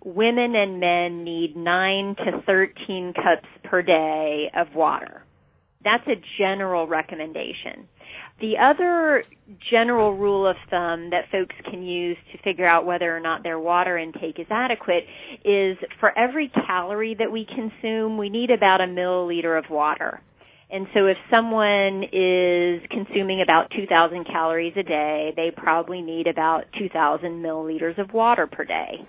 women 0.03 0.55
and 0.55 0.79
men 0.79 1.23
need 1.23 1.55
9 1.55 2.15
to 2.17 2.41
13 2.45 3.13
cups 3.15 3.47
per 3.63 3.81
day 3.81 4.51
of 4.55 4.73
water. 4.75 5.23
That's 5.83 6.05
a 6.07 6.21
general 6.37 6.87
recommendation. 6.87 7.87
The 8.39 8.57
other 8.57 9.23
general 9.69 10.15
rule 10.17 10.47
of 10.47 10.55
thumb 10.69 11.11
that 11.11 11.25
folks 11.31 11.55
can 11.69 11.83
use 11.83 12.17
to 12.31 12.41
figure 12.43 12.67
out 12.67 12.85
whether 12.85 13.15
or 13.15 13.19
not 13.19 13.43
their 13.43 13.59
water 13.59 13.97
intake 13.97 14.39
is 14.39 14.47
adequate 14.49 15.03
is 15.45 15.77
for 15.99 16.17
every 16.17 16.51
calorie 16.65 17.15
that 17.19 17.31
we 17.31 17.45
consume, 17.45 18.17
we 18.17 18.29
need 18.29 18.49
about 18.49 18.81
a 18.81 18.85
milliliter 18.85 19.57
of 19.57 19.69
water. 19.69 20.21
And 20.71 20.87
so 20.93 21.05
if 21.05 21.17
someone 21.29 22.03
is 22.13 22.81
consuming 22.89 23.41
about 23.41 23.71
2,000 23.75 24.23
calories 24.25 24.73
a 24.77 24.83
day, 24.83 25.33
they 25.35 25.51
probably 25.55 26.01
need 26.01 26.27
about 26.27 26.63
2,000 26.79 27.43
milliliters 27.43 27.97
of 27.99 28.13
water 28.13 28.47
per 28.47 28.63
day. 28.63 29.05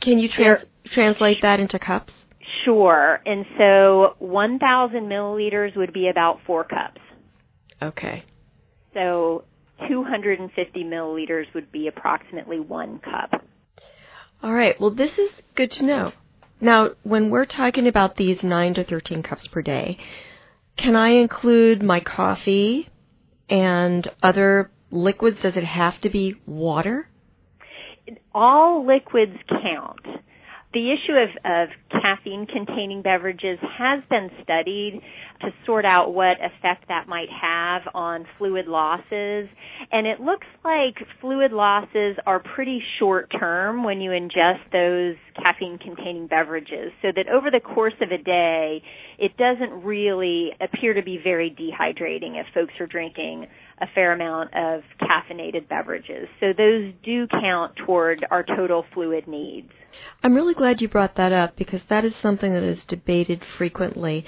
Can 0.00 0.18
you 0.18 0.28
trans- 0.28 0.64
translate 0.86 1.42
that 1.42 1.60
into 1.60 1.78
cups? 1.78 2.12
Sure. 2.64 3.20
And 3.24 3.44
so 3.58 4.16
1,000 4.18 5.08
milliliters 5.08 5.76
would 5.76 5.92
be 5.92 6.08
about 6.08 6.40
four 6.46 6.64
cups. 6.64 7.00
Okay. 7.82 8.24
So 8.94 9.44
250 9.88 10.84
milliliters 10.84 11.52
would 11.54 11.70
be 11.72 11.88
approximately 11.88 12.60
one 12.60 12.98
cup. 12.98 13.42
All 14.42 14.52
right. 14.52 14.78
Well, 14.80 14.90
this 14.90 15.18
is 15.18 15.30
good 15.54 15.70
to 15.72 15.84
know. 15.84 16.12
Now, 16.60 16.90
when 17.02 17.30
we're 17.30 17.46
talking 17.46 17.86
about 17.86 18.16
these 18.16 18.42
9 18.42 18.74
to 18.74 18.84
13 18.84 19.22
cups 19.22 19.46
per 19.46 19.62
day, 19.62 19.98
can 20.76 20.96
I 20.96 21.10
include 21.10 21.82
my 21.82 22.00
coffee 22.00 22.88
and 23.48 24.10
other 24.22 24.70
liquids? 24.90 25.40
Does 25.40 25.56
it 25.56 25.64
have 25.64 26.00
to 26.02 26.10
be 26.10 26.36
water? 26.46 27.08
All 28.34 28.86
liquids 28.86 29.36
count. 29.48 30.20
The 30.72 30.92
issue 30.92 31.14
of, 31.14 31.30
of 31.44 31.68
caffeine 31.90 32.46
containing 32.46 33.02
beverages 33.02 33.58
has 33.76 34.04
been 34.08 34.30
studied 34.44 35.00
to 35.40 35.48
sort 35.66 35.84
out 35.84 36.14
what 36.14 36.36
effect 36.38 36.86
that 36.86 37.08
might 37.08 37.28
have 37.28 37.82
on 37.92 38.24
fluid 38.38 38.68
losses. 38.68 39.48
And 39.90 40.06
it 40.06 40.20
looks 40.20 40.46
like 40.64 40.94
fluid 41.20 41.50
losses 41.50 42.16
are 42.24 42.38
pretty 42.54 42.80
short 43.00 43.32
term 43.36 43.82
when 43.82 44.00
you 44.00 44.10
ingest 44.10 44.70
those 44.70 45.16
caffeine 45.42 45.78
containing 45.78 46.28
beverages. 46.28 46.92
So 47.02 47.08
that 47.16 47.26
over 47.28 47.50
the 47.50 47.60
course 47.60 47.94
of 48.00 48.12
a 48.12 48.22
day, 48.22 48.80
it 49.20 49.36
doesn't 49.36 49.84
really 49.84 50.50
appear 50.62 50.94
to 50.94 51.02
be 51.02 51.20
very 51.22 51.50
dehydrating 51.50 52.40
if 52.40 52.46
folks 52.54 52.72
are 52.80 52.86
drinking 52.86 53.46
a 53.80 53.86
fair 53.94 54.12
amount 54.12 54.48
of 54.54 54.82
caffeinated 55.00 55.68
beverages. 55.68 56.26
So 56.40 56.54
those 56.56 56.94
do 57.04 57.26
count 57.28 57.76
toward 57.84 58.26
our 58.30 58.42
total 58.42 58.86
fluid 58.94 59.28
needs. 59.28 59.70
I'm 60.22 60.34
really 60.34 60.54
glad 60.54 60.80
you 60.80 60.88
brought 60.88 61.16
that 61.16 61.32
up 61.32 61.54
because 61.56 61.82
that 61.88 62.04
is 62.06 62.14
something 62.22 62.54
that 62.54 62.62
is 62.62 62.86
debated 62.86 63.44
frequently. 63.58 64.24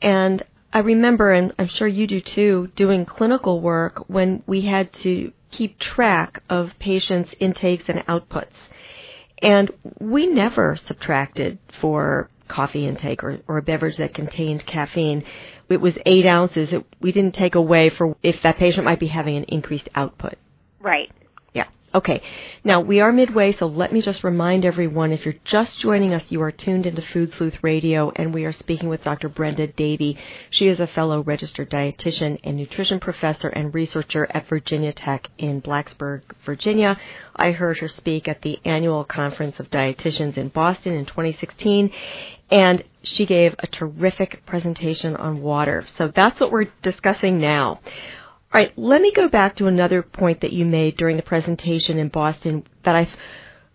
And 0.00 0.42
I 0.72 0.78
remember, 0.78 1.32
and 1.32 1.52
I'm 1.58 1.68
sure 1.68 1.86
you 1.86 2.06
do 2.06 2.22
too, 2.22 2.70
doing 2.74 3.04
clinical 3.04 3.60
work 3.60 4.04
when 4.08 4.42
we 4.46 4.62
had 4.62 4.90
to 4.94 5.32
keep 5.50 5.78
track 5.78 6.42
of 6.48 6.78
patients' 6.78 7.34
intakes 7.40 7.84
and 7.88 8.06
outputs. 8.06 8.56
And 9.42 9.70
we 9.98 10.26
never 10.26 10.76
subtracted 10.76 11.58
for 11.80 12.30
coffee 12.50 12.86
intake 12.86 13.22
or, 13.22 13.38
or 13.48 13.58
a 13.58 13.62
beverage 13.62 13.96
that 13.96 14.12
contained 14.14 14.66
caffeine. 14.66 15.24
It 15.68 15.80
was 15.80 15.94
eight 16.04 16.26
ounces. 16.26 16.72
It, 16.72 16.84
we 17.00 17.12
didn't 17.12 17.34
take 17.34 17.54
away 17.54 17.90
for 17.96 18.16
if 18.22 18.36
that 18.42 18.58
patient 18.58 18.84
might 18.84 19.00
be 19.00 19.06
having 19.06 19.36
an 19.36 19.44
increased 19.44 19.88
output. 19.94 20.34
Right. 20.80 21.10
Okay, 21.92 22.22
now 22.62 22.80
we 22.80 23.00
are 23.00 23.10
midway, 23.10 23.50
so 23.50 23.66
let 23.66 23.92
me 23.92 24.00
just 24.00 24.22
remind 24.22 24.64
everyone 24.64 25.10
if 25.10 25.24
you're 25.24 25.34
just 25.44 25.76
joining 25.80 26.14
us, 26.14 26.22
you 26.28 26.40
are 26.40 26.52
tuned 26.52 26.86
into 26.86 27.02
Food 27.02 27.32
Sleuth 27.32 27.58
Radio, 27.64 28.12
and 28.14 28.32
we 28.32 28.44
are 28.44 28.52
speaking 28.52 28.88
with 28.88 29.02
Dr. 29.02 29.28
Brenda 29.28 29.66
Davy. 29.66 30.16
She 30.50 30.68
is 30.68 30.78
a 30.78 30.86
fellow 30.86 31.20
registered 31.24 31.68
dietitian 31.68 32.38
and 32.44 32.56
nutrition 32.56 33.00
professor 33.00 33.48
and 33.48 33.74
researcher 33.74 34.28
at 34.30 34.46
Virginia 34.46 34.92
Tech 34.92 35.30
in 35.36 35.60
Blacksburg, 35.60 36.22
Virginia. 36.46 36.96
I 37.34 37.50
heard 37.50 37.78
her 37.78 37.88
speak 37.88 38.28
at 38.28 38.42
the 38.42 38.60
annual 38.64 39.02
conference 39.02 39.58
of 39.58 39.68
dietitians 39.68 40.36
in 40.36 40.46
Boston 40.46 40.94
in 40.94 41.06
2016, 41.06 41.90
and 42.52 42.84
she 43.02 43.26
gave 43.26 43.56
a 43.58 43.66
terrific 43.66 44.46
presentation 44.46 45.16
on 45.16 45.42
water. 45.42 45.84
So 45.98 46.06
that's 46.06 46.38
what 46.38 46.52
we're 46.52 46.70
discussing 46.82 47.38
now. 47.38 47.80
All 48.52 48.60
right, 48.60 48.76
let 48.76 49.00
me 49.00 49.12
go 49.12 49.28
back 49.28 49.54
to 49.56 49.68
another 49.68 50.02
point 50.02 50.40
that 50.40 50.52
you 50.52 50.66
made 50.66 50.96
during 50.96 51.16
the 51.16 51.22
presentation 51.22 51.98
in 51.98 52.08
Boston 52.08 52.64
that 52.82 52.96
I, 52.96 53.08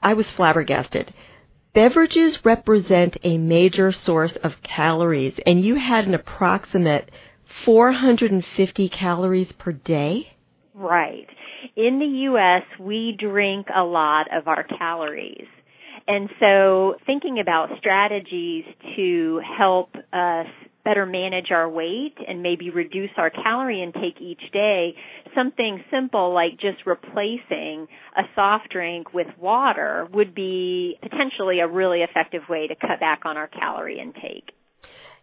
I 0.01 0.13
was 0.13 0.27
flabbergasted. 0.31 1.13
Beverages 1.73 2.43
represent 2.43 3.17
a 3.23 3.37
major 3.37 3.93
source 3.93 4.35
of 4.43 4.61
calories, 4.63 5.39
and 5.45 5.63
you 5.63 5.75
had 5.75 6.07
an 6.07 6.13
approximate 6.13 7.09
450 7.63 8.89
calories 8.89 9.51
per 9.53 9.71
day? 9.71 10.33
Right. 10.73 11.27
In 11.77 11.99
the 11.99 12.19
U.S., 12.29 12.63
we 12.77 13.15
drink 13.17 13.67
a 13.73 13.83
lot 13.83 14.27
of 14.33 14.49
our 14.49 14.63
calories. 14.63 15.47
And 16.07 16.29
so 16.39 16.95
thinking 17.05 17.39
about 17.39 17.69
strategies 17.77 18.65
to 18.97 19.41
help 19.57 19.89
us 20.11 20.47
better 20.85 21.05
manage 21.05 21.51
our 21.51 21.67
weight 21.67 22.15
and 22.25 22.41
maybe 22.41 22.69
reduce 22.69 23.09
our 23.17 23.29
calorie 23.29 23.83
intake 23.83 24.21
each 24.21 24.51
day, 24.53 24.95
something 25.35 25.83
simple 25.91 26.33
like 26.33 26.53
just 26.53 26.85
replacing 26.85 27.87
a 28.15 28.21
soft 28.35 28.69
drink 28.69 29.13
with 29.13 29.27
water 29.37 30.07
would 30.13 30.33
be 30.33 30.97
potentially 31.01 31.59
a 31.59 31.67
really 31.67 32.01
effective 32.01 32.43
way 32.47 32.67
to 32.67 32.75
cut 32.75 32.99
back 33.01 33.23
on 33.25 33.35
our 33.35 33.47
calorie 33.47 33.99
intake. 33.99 34.51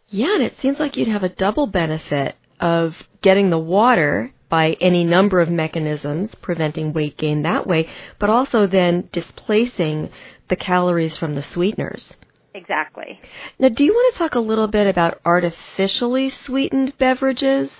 Yeah, 0.08 0.34
and 0.34 0.42
it 0.42 0.58
seems 0.60 0.78
like 0.78 0.96
you'd 0.96 1.08
have 1.08 1.22
a 1.22 1.28
double 1.30 1.68
benefit 1.68 2.34
of 2.60 2.94
getting 3.22 3.48
the 3.48 3.58
water 3.58 4.32
by 4.50 4.76
any 4.82 5.04
number 5.04 5.40
of 5.40 5.48
mechanisms, 5.48 6.28
preventing 6.42 6.92
weight 6.92 7.16
gain 7.16 7.42
that 7.42 7.66
way, 7.66 7.88
but 8.18 8.28
also 8.28 8.66
then 8.66 9.08
displacing 9.10 10.10
the 10.48 10.56
calories 10.56 11.16
from 11.16 11.34
the 11.34 11.42
sweeteners. 11.42 12.12
Exactly. 12.54 13.20
Now, 13.58 13.68
do 13.68 13.84
you 13.84 13.92
want 13.92 14.14
to 14.14 14.18
talk 14.18 14.34
a 14.34 14.40
little 14.40 14.68
bit 14.68 14.86
about 14.86 15.20
artificially 15.24 16.30
sweetened 16.30 16.96
beverages? 16.98 17.70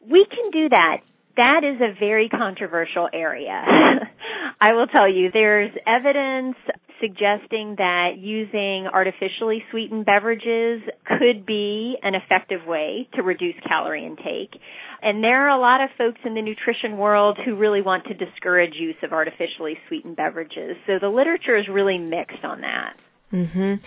We 0.00 0.26
can 0.26 0.50
do 0.50 0.68
that. 0.70 0.98
That 1.36 1.62
is 1.64 1.80
a 1.80 1.98
very 1.98 2.28
controversial 2.28 3.08
area. 3.12 3.62
I 4.60 4.72
will 4.72 4.86
tell 4.86 5.08
you, 5.08 5.30
there's 5.32 5.70
evidence 5.86 6.56
suggesting 7.00 7.76
that 7.78 8.18
using 8.18 8.88
artificially 8.92 9.62
sweetened 9.70 10.04
beverages 10.04 10.82
could 11.06 11.46
be 11.46 11.96
an 12.02 12.14
effective 12.14 12.66
way 12.66 13.08
to 13.14 13.22
reduce 13.22 13.54
calorie 13.66 14.04
intake. 14.04 14.58
And 15.00 15.22
there 15.22 15.46
are 15.46 15.56
a 15.56 15.60
lot 15.60 15.80
of 15.80 15.90
folks 15.96 16.18
in 16.24 16.34
the 16.34 16.42
nutrition 16.42 16.98
world 16.98 17.38
who 17.44 17.54
really 17.54 17.82
want 17.82 18.04
to 18.06 18.14
discourage 18.14 18.74
use 18.74 18.96
of 19.04 19.12
artificially 19.12 19.78
sweetened 19.86 20.16
beverages. 20.16 20.76
So 20.86 20.94
the 21.00 21.08
literature 21.08 21.56
is 21.56 21.68
really 21.68 21.98
mixed 21.98 22.44
on 22.44 22.62
that. 22.62 22.94
Mhm. 23.32 23.80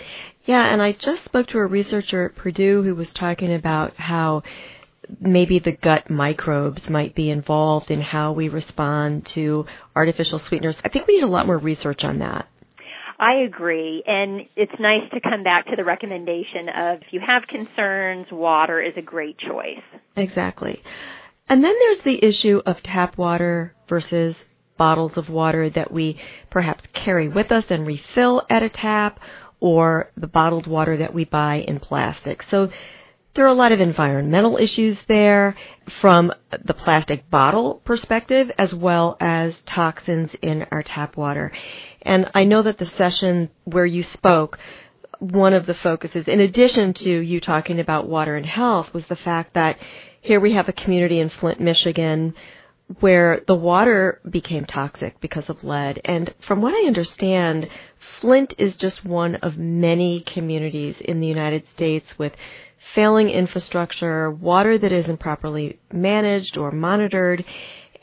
Yeah, 0.45 0.71
and 0.71 0.81
I 0.81 0.91
just 0.91 1.25
spoke 1.25 1.47
to 1.47 1.57
a 1.57 1.65
researcher 1.65 2.25
at 2.25 2.35
Purdue 2.35 2.83
who 2.83 2.95
was 2.95 3.11
talking 3.13 3.53
about 3.53 3.95
how 3.95 4.43
maybe 5.19 5.59
the 5.59 5.71
gut 5.71 6.09
microbes 6.09 6.89
might 6.89 7.15
be 7.15 7.29
involved 7.29 7.91
in 7.91 8.01
how 8.01 8.31
we 8.31 8.49
respond 8.49 9.25
to 9.25 9.65
artificial 9.95 10.39
sweeteners. 10.39 10.77
I 10.85 10.89
think 10.89 11.07
we 11.07 11.15
need 11.15 11.23
a 11.23 11.27
lot 11.27 11.47
more 11.47 11.57
research 11.57 12.03
on 12.03 12.19
that. 12.19 12.47
I 13.19 13.41
agree, 13.45 14.03
and 14.05 14.47
it's 14.55 14.79
nice 14.79 15.07
to 15.13 15.19
come 15.19 15.43
back 15.43 15.67
to 15.67 15.75
the 15.75 15.83
recommendation 15.83 16.69
of 16.69 17.01
if 17.01 17.13
you 17.13 17.19
have 17.19 17.45
concerns, 17.47 18.31
water 18.31 18.81
is 18.81 18.93
a 18.97 19.01
great 19.01 19.37
choice. 19.37 19.83
Exactly. 20.15 20.81
And 21.47 21.63
then 21.63 21.75
there's 21.77 21.99
the 21.99 22.23
issue 22.23 22.61
of 22.65 22.81
tap 22.81 23.17
water 23.17 23.75
versus 23.87 24.35
bottles 24.81 25.15
of 25.15 25.29
water 25.29 25.69
that 25.69 25.91
we 25.91 26.19
perhaps 26.49 26.83
carry 26.93 27.27
with 27.27 27.51
us 27.51 27.65
and 27.69 27.85
refill 27.85 28.41
at 28.49 28.63
a 28.63 28.69
tap 28.87 29.19
or 29.59 30.09
the 30.17 30.25
bottled 30.25 30.65
water 30.65 30.97
that 30.97 31.13
we 31.13 31.23
buy 31.23 31.57
in 31.57 31.77
plastic. 31.79 32.41
So 32.49 32.71
there 33.35 33.45
are 33.45 33.55
a 33.55 33.63
lot 33.63 33.71
of 33.71 33.79
environmental 33.79 34.57
issues 34.57 34.97
there 35.07 35.55
from 36.01 36.33
the 36.65 36.73
plastic 36.73 37.29
bottle 37.29 37.75
perspective 37.85 38.51
as 38.57 38.73
well 38.73 39.17
as 39.19 39.61
toxins 39.67 40.31
in 40.41 40.65
our 40.71 40.81
tap 40.81 41.15
water. 41.15 41.51
And 42.01 42.31
I 42.33 42.43
know 42.45 42.63
that 42.63 42.79
the 42.79 42.87
session 42.97 43.51
where 43.65 43.85
you 43.85 44.01
spoke, 44.01 44.57
one 45.19 45.53
of 45.53 45.67
the 45.67 45.75
focuses, 45.75 46.27
in 46.27 46.39
addition 46.39 46.93
to 47.05 47.11
you 47.19 47.39
talking 47.39 47.79
about 47.79 48.09
water 48.09 48.35
and 48.35 48.47
health, 48.47 48.91
was 48.95 49.05
the 49.05 49.15
fact 49.15 49.53
that 49.53 49.77
here 50.21 50.39
we 50.39 50.53
have 50.53 50.69
a 50.69 50.73
community 50.73 51.19
in 51.19 51.29
Flint, 51.29 51.59
Michigan 51.59 52.33
where 52.99 53.41
the 53.47 53.55
water 53.55 54.19
became 54.29 54.65
toxic 54.65 55.19
because 55.21 55.49
of 55.49 55.63
lead. 55.63 56.01
And 56.05 56.33
from 56.45 56.61
what 56.61 56.73
I 56.73 56.87
understand, 56.87 57.69
Flint 58.19 58.53
is 58.57 58.75
just 58.75 59.05
one 59.05 59.35
of 59.35 59.57
many 59.57 60.21
communities 60.21 60.97
in 60.99 61.19
the 61.19 61.27
United 61.27 61.63
States 61.73 62.07
with 62.17 62.33
failing 62.93 63.29
infrastructure, 63.29 64.31
water 64.31 64.77
that 64.77 64.91
isn't 64.91 65.19
properly 65.19 65.79
managed 65.91 66.57
or 66.57 66.71
monitored, 66.71 67.45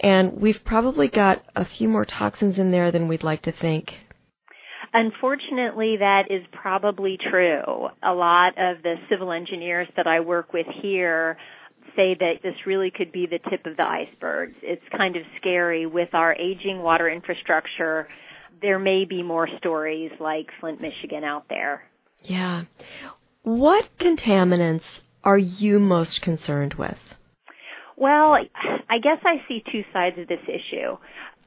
and 0.01 0.40
we've 0.40 0.64
probably 0.64 1.09
got 1.09 1.42
a 1.57 1.64
few 1.64 1.88
more 1.88 2.05
toxins 2.05 2.59
in 2.59 2.70
there 2.70 2.92
than 2.92 3.09
we'd 3.09 3.24
like 3.24 3.42
to 3.42 3.53
think. 3.53 3.94
Unfortunately, 4.92 5.96
that 5.98 6.31
is 6.31 6.42
probably 6.53 7.18
true. 7.31 7.88
A 8.03 8.12
lot 8.14 8.51
of 8.57 8.83
the 8.83 8.94
civil 9.11 9.33
engineers 9.33 9.88
that 9.96 10.07
I 10.07 10.20
work 10.20 10.53
with 10.53 10.66
here 10.81 11.37
say 11.96 12.14
that 12.18 12.35
this 12.42 12.55
really 12.66 12.90
could 12.90 13.12
be 13.12 13.27
the 13.27 13.38
tip 13.51 13.66
of 13.66 13.77
the 13.77 13.83
iceberg. 13.83 14.55
It's 14.62 14.83
kind 14.96 15.16
of 15.16 15.22
scary 15.40 15.87
with 15.87 16.14
our 16.14 16.35
aging 16.35 16.83
water 16.83 17.09
infrastructure. 17.09 18.09
There 18.61 18.79
may 18.79 19.05
be 19.05 19.22
more 19.22 19.48
stories 19.59 20.11
like 20.20 20.46
Flint, 20.61 20.81
Michigan 20.81 21.24
out 21.24 21.44
there. 21.48 21.83
Yeah. 22.22 22.64
What 23.42 23.88
contaminants 23.98 24.83
are 25.24 25.38
you 25.38 25.79
most 25.79 26.20
concerned 26.22 26.74
with? 26.74 26.98
Well, 27.96 28.37
I 28.88 28.98
guess 29.03 29.18
I 29.24 29.42
see 29.48 29.62
two 29.72 29.83
sides 29.92 30.18
of 30.18 30.29
this 30.29 30.42
issue. 30.44 30.96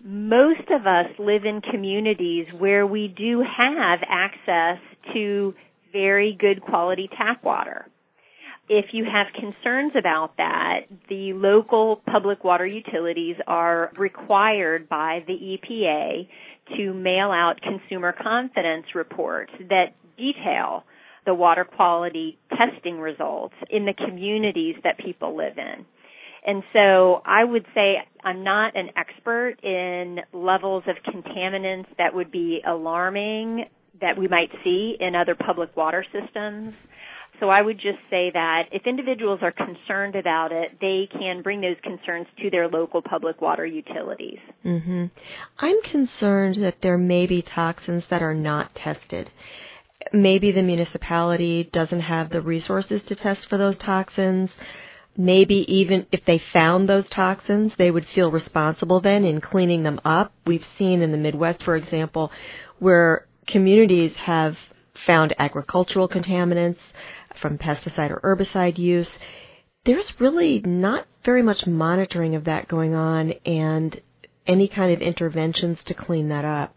Most 0.04 0.70
of 0.70 0.88
us 0.88 1.08
live 1.20 1.46
in 1.46 1.62
communities 1.62 2.48
where 2.58 2.86
we 2.86 3.08
do 3.08 3.42
have 3.42 4.00
access 4.08 4.80
to 5.14 5.54
very 5.92 6.36
good 6.40 6.62
quality 6.62 7.10
tap 7.18 7.44
water 7.44 7.91
if 8.70 8.86
you 8.94 9.06
have 9.06 9.28
concerns 9.34 9.94
about 9.98 10.38
that, 10.38 10.82
the 11.10 11.34
local 11.34 12.02
public 12.10 12.44
water 12.44 12.66
utilities 12.66 13.36
are 13.48 13.92
required 13.98 14.88
by 14.88 15.24
the 15.28 15.34
EPA 15.34 16.28
to 16.78 16.94
mail 16.94 17.32
out 17.32 17.60
consumer 17.62 18.14
confidence 18.14 18.86
reports 18.96 19.52
that 19.70 19.94
detail 20.18 20.84
the 21.26 21.34
water 21.34 21.66
quality 21.66 22.38
testing 22.50 23.00
results 23.00 23.54
in 23.70 23.86
the 23.86 23.94
communities 23.94 24.76
that 24.84 24.98
people 24.98 25.36
live 25.36 25.58
in. 25.58 25.86
And 26.46 26.64
so 26.74 27.22
I 27.26 27.44
would 27.44 27.66
say 27.76 27.98
I'm 28.24 28.44
not 28.44 28.76
an 28.76 28.90
expert 28.96 29.58
in 29.64 30.20
levels 30.34 30.84
of 30.88 30.96
contaminants 31.14 31.86
that 31.98 32.16
would 32.16 32.32
be 32.32 32.62
alarming 32.68 33.66
that 34.00 34.18
we 34.18 34.28
might 34.28 34.50
see 34.64 34.98
in 35.00 35.16
other 35.16 35.36
public 35.36 35.76
water 35.78 36.04
systems. 36.12 36.74
So 37.42 37.50
I 37.50 37.64
would 37.64 37.78
just 37.78 37.98
say 38.12 38.30
that 38.32 38.70
if 38.72 38.86
individuals 38.86 39.40
are 39.42 39.52
concerned 39.52 40.16
about 40.16 40.52
it, 40.52 40.78
they 40.80 41.10
can 41.12 41.42
bring 41.42 41.60
those 41.60 41.76
concerns 41.82 42.28
to 42.40 42.52
their 42.52 42.68
local 42.68 43.02
public 43.02 43.42
water 43.42 43.66
utilities. 43.66 44.38
Mm-hmm. 44.64 45.06
I'm 45.58 45.82
concerned 45.82 46.58
that 46.58 46.84
there 46.84 47.00
may 47.00 47.26
be 47.26 47.42
toxins 47.42 48.04
that 48.12 48.22
are 48.22 48.36
not 48.36 48.76
tested. 48.76 49.32
Maybe 50.14 50.52
the 50.52 50.62
municipality 50.62 51.68
doesn't 51.74 52.02
have 52.02 52.30
the 52.30 52.42
resources 52.42 53.02
to 53.08 53.16
test 53.16 53.50
for 53.50 53.58
those 53.58 53.78
toxins. 53.78 54.52
Maybe 55.18 55.66
even 55.68 56.06
if 56.12 56.24
they 56.24 56.38
found 56.38 56.88
those 56.88 57.10
toxins, 57.10 57.74
they 57.76 57.90
would 57.90 58.06
feel 58.06 58.30
responsible 58.30 59.02
then 59.02 59.26
in 59.26 59.42
cleaning 59.42 59.82
them 59.82 60.00
up. 60.06 60.32
We've 60.46 60.66
seen 60.78 61.02
in 61.02 61.12
the 61.12 61.18
Midwest, 61.18 61.64
for 61.64 61.76
example, 61.76 62.32
where 62.78 63.26
communities 63.48 64.14
have 64.18 64.58
found 65.06 65.34
agricultural 65.40 66.08
contaminants 66.08 66.80
from 67.42 67.58
pesticide 67.58 68.12
or 68.12 68.20
herbicide 68.24 68.78
use. 68.78 69.10
There's 69.86 70.20
really 70.20 70.60
not 70.60 71.08
very 71.24 71.42
much 71.44 71.66
monitoring 71.66 72.36
of 72.36 72.44
that 72.46 72.68
going 72.68 72.94
on 72.94 73.34
and 73.46 74.00
any 74.46 74.68
kind 74.68 74.94
of 74.94 75.02
interventions 75.02 75.84
to 75.86 75.94
clean 75.94 76.30
that 76.30 76.46
up. 76.46 76.76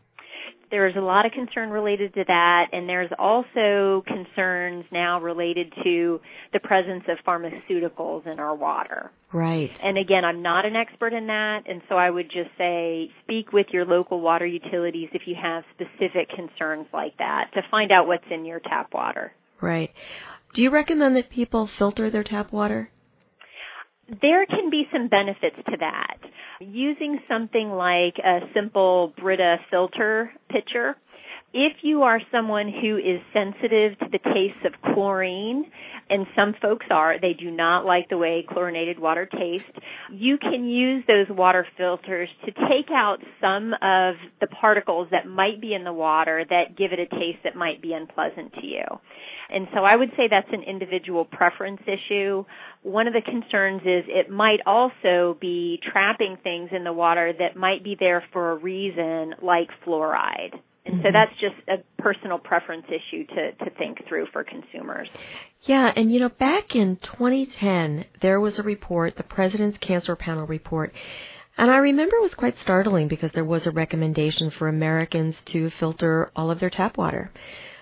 There's 0.71 0.97
a 0.97 1.01
lot 1.01 1.27
of 1.27 1.33
concern 1.33 1.71
related 1.71 2.15
to 2.15 2.25
that, 2.27 2.67
and 2.73 2.89
there's 2.89 3.11
also 3.19 4.03
concerns 4.07 4.85
now 4.91 5.21
related 5.21 5.73
to 5.85 6.21
the 6.53 6.61
presence 6.61 7.05
of 7.09 7.19
pharmaceuticals 7.27 8.27
in 8.27 8.39
our 8.39 8.55
water. 8.55 9.11
Right. 9.33 9.71
And 9.83 9.99
again, 9.99 10.25
I'm 10.25 10.43
not 10.43 10.65
an 10.65 10.77
expert 10.77 11.13
in 11.13 11.27
that, 11.27 11.63
and 11.69 11.83
so 11.89 11.97
I 11.97 12.11
would 12.11 12.31
just 12.31 12.51
say 12.57 13.11
speak 13.23 13.53
with 13.53 13.67
your 13.73 13.85
local 13.85 14.21
water 14.21 14.47
utilities 14.47 15.09
if 15.13 15.23
you 15.27 15.35
have 15.41 15.65
specific 15.75 16.29
concerns 16.31 16.87
like 16.93 17.17
that 17.19 17.51
to 17.55 17.63
find 17.71 17.93
out 17.93 18.07
what's 18.07 18.25
in 18.31 18.45
your 18.45 18.61
tap 18.61 18.93
water. 18.95 19.33
Right. 19.61 19.93
Do 20.55 20.63
you 20.63 20.71
recommend 20.71 21.17
that 21.17 21.31
people 21.31 21.69
filter 21.79 22.11
their 22.11 22.23
tap 22.23 22.53
water? 22.53 22.91
There 24.09 24.45
can 24.47 24.71
be 24.71 24.85
some 24.93 25.09
benefits 25.09 25.57
to 25.71 25.77
that. 25.79 26.19
Using 26.61 27.21
something 27.29 27.71
like 27.71 28.19
a 28.19 28.41
simple 28.55 29.13
Brita 29.19 29.57
filter 29.71 30.33
pitcher, 30.51 30.97
if 31.55 31.77
you 31.83 32.03
are 32.03 32.21
someone 32.33 32.67
who 32.69 32.97
is 32.99 33.21
sensitive 33.33 33.97
to 34.01 34.07
the 34.11 34.19
taste 34.19 34.67
of 34.67 34.73
chlorine, 34.93 35.65
and 36.11 36.27
some 36.35 36.55
folks 36.61 36.87
are, 36.91 37.19
they 37.21 37.33
do 37.33 37.51
not 37.51 37.87
like 37.87 38.09
the 38.09 38.19
way 38.19 38.45
chlorinated 38.47 38.99
water 38.99 39.25
tastes, 39.25 39.71
you 40.13 40.37
can 40.37 40.69
use 40.69 41.05
those 41.07 41.27
water 41.31 41.65
filters 41.79 42.29
to 42.45 42.51
take 42.53 42.91
out 42.93 43.19
some 43.41 43.73
of 43.75 44.17
the 44.41 44.49
particles 44.61 45.07
that 45.13 45.29
might 45.29 45.61
be 45.61 45.75
in 45.75 45.85
the 45.85 45.93
water 45.93 46.45
that 46.51 46.77
give 46.77 46.93
it 46.93 46.99
a 46.99 47.07
taste 47.07 47.39
that 47.45 47.55
might 47.55 47.81
be 47.81 47.93
unpleasant 47.93 48.53
to 48.55 48.67
you. 48.67 48.85
And 49.49 49.69
so 49.73 49.85
I 49.85 49.95
would 49.95 50.11
say 50.17 50.25
that's 50.29 50.53
an 50.53 50.65
individual 50.65 51.25
preference 51.25 51.81
issue. 51.87 52.45
One 52.83 53.07
of 53.07 53.15
the 53.15 53.23
concerns 53.23 53.83
is 53.83 54.05
it 54.09 54.29
might 54.29 54.61
also 54.67 55.39
be 55.41 55.81
trapping 55.93 56.37
things 56.43 56.71
in 56.73 56.83
the 56.83 56.93
water 56.93 57.33
that 57.39 57.57
might 57.57 57.85
be 57.85 57.97
there 57.99 58.25
for 58.33 58.51
a 58.51 58.57
reason 58.57 59.35
like 59.41 59.69
fluoride. 59.87 60.59
And 60.87 61.01
so 61.01 61.09
mm-hmm. 61.09 61.13
that's 61.15 61.33
just 61.41 61.55
a 61.69 62.03
personal 62.03 62.39
preference 62.39 62.85
issue 62.89 63.27
to, 63.27 63.53
to 63.53 63.71
think 63.79 64.07
through 64.09 64.27
for 64.33 64.45
consumers. 64.45 65.09
Yeah, 65.63 65.93
and 65.97 66.13
you 66.13 66.21
know, 66.21 66.29
back 66.29 66.77
in 66.77 66.97
2010, 66.97 68.05
there 68.21 68.39
was 68.39 68.59
a 68.59 68.63
report, 68.63 69.17
the 69.17 69.23
President's 69.23 69.79
Cancer 69.79 70.15
Panel 70.15 70.47
report, 70.47 70.93
and 71.57 71.71
I 71.71 71.77
remember 71.77 72.17
it 72.17 72.23
was 72.23 72.35
quite 72.35 72.59
startling 72.59 73.09
because 73.09 73.31
there 73.33 73.45
was 73.45 73.67
a 73.67 73.71
recommendation 73.71 74.51
for 74.51 74.69
Americans 74.69 75.37
to 75.47 75.71
filter 75.71 76.31
all 76.37 76.51
of 76.51 76.61
their 76.61 76.71
tap 76.71 76.99
water 76.99 77.31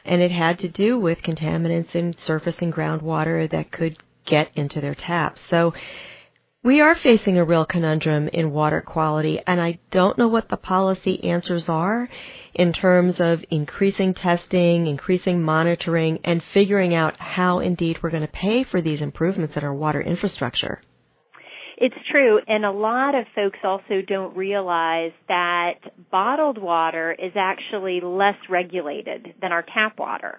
and 0.04 0.20
it 0.20 0.30
had 0.30 0.58
to 0.60 0.68
do 0.68 0.98
with 0.98 1.22
contaminants 1.22 1.94
in 1.94 2.14
surface 2.18 2.56
and 2.60 2.72
groundwater 2.72 3.48
that 3.50 3.70
could 3.70 3.96
get 4.24 4.50
into 4.54 4.80
their 4.80 4.94
taps. 4.94 5.40
So 5.48 5.74
we 6.64 6.80
are 6.80 6.94
facing 6.94 7.38
a 7.38 7.44
real 7.44 7.64
conundrum 7.64 8.28
in 8.28 8.52
water 8.52 8.80
quality, 8.80 9.40
and 9.46 9.60
I 9.60 9.80
don't 9.90 10.16
know 10.16 10.28
what 10.28 10.48
the 10.48 10.56
policy 10.56 11.24
answers 11.24 11.68
are 11.68 12.08
in 12.54 12.72
terms 12.72 13.16
of 13.18 13.44
increasing 13.50 14.14
testing, 14.14 14.86
increasing 14.86 15.42
monitoring, 15.42 16.20
and 16.22 16.40
figuring 16.54 16.94
out 16.94 17.18
how 17.18 17.58
indeed 17.58 18.00
we're 18.00 18.10
going 18.10 18.22
to 18.22 18.28
pay 18.28 18.62
for 18.62 18.80
these 18.80 19.00
improvements 19.00 19.56
in 19.56 19.64
our 19.64 19.74
water 19.74 20.00
infrastructure. 20.00 20.80
It's 21.78 21.96
true, 22.12 22.38
and 22.46 22.64
a 22.64 22.70
lot 22.70 23.16
of 23.16 23.24
folks 23.34 23.58
also 23.64 24.00
don't 24.06 24.36
realize 24.36 25.10
that 25.26 25.80
bottled 26.12 26.58
water 26.58 27.10
is 27.10 27.32
actually 27.34 28.00
less 28.00 28.36
regulated 28.48 29.34
than 29.40 29.50
our 29.50 29.64
tap 29.74 29.98
water. 29.98 30.38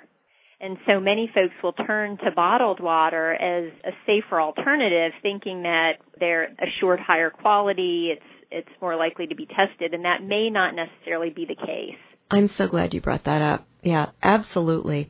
And 0.61 0.77
so 0.87 0.99
many 0.99 1.29
folks 1.33 1.53
will 1.61 1.73
turn 1.73 2.17
to 2.17 2.31
bottled 2.35 2.79
water 2.79 3.33
as 3.33 3.71
a 3.83 3.91
safer 4.05 4.39
alternative 4.39 5.11
thinking 5.21 5.63
that 5.63 5.93
they're 6.19 6.55
assured 6.61 6.99
higher 6.99 7.29
quality, 7.29 8.11
it's 8.13 8.25
it's 8.55 8.69
more 8.81 8.95
likely 8.95 9.25
to 9.27 9.35
be 9.35 9.47
tested 9.47 9.93
and 9.93 10.05
that 10.05 10.23
may 10.23 10.49
not 10.49 10.75
necessarily 10.75 11.31
be 11.31 11.45
the 11.45 11.55
case. 11.55 11.97
I'm 12.29 12.49
so 12.55 12.67
glad 12.67 12.93
you 12.93 13.01
brought 13.01 13.23
that 13.25 13.41
up. 13.41 13.67
Yeah, 13.81 14.11
absolutely. 14.21 15.09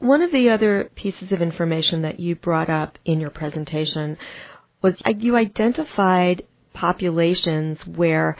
One 0.00 0.22
of 0.22 0.32
the 0.32 0.50
other 0.50 0.90
pieces 0.94 1.32
of 1.32 1.40
information 1.40 2.02
that 2.02 2.18
you 2.18 2.34
brought 2.34 2.68
up 2.68 2.98
in 3.04 3.20
your 3.20 3.30
presentation 3.30 4.18
was 4.82 5.00
you 5.18 5.36
identified 5.36 6.44
populations 6.74 7.86
where 7.86 8.36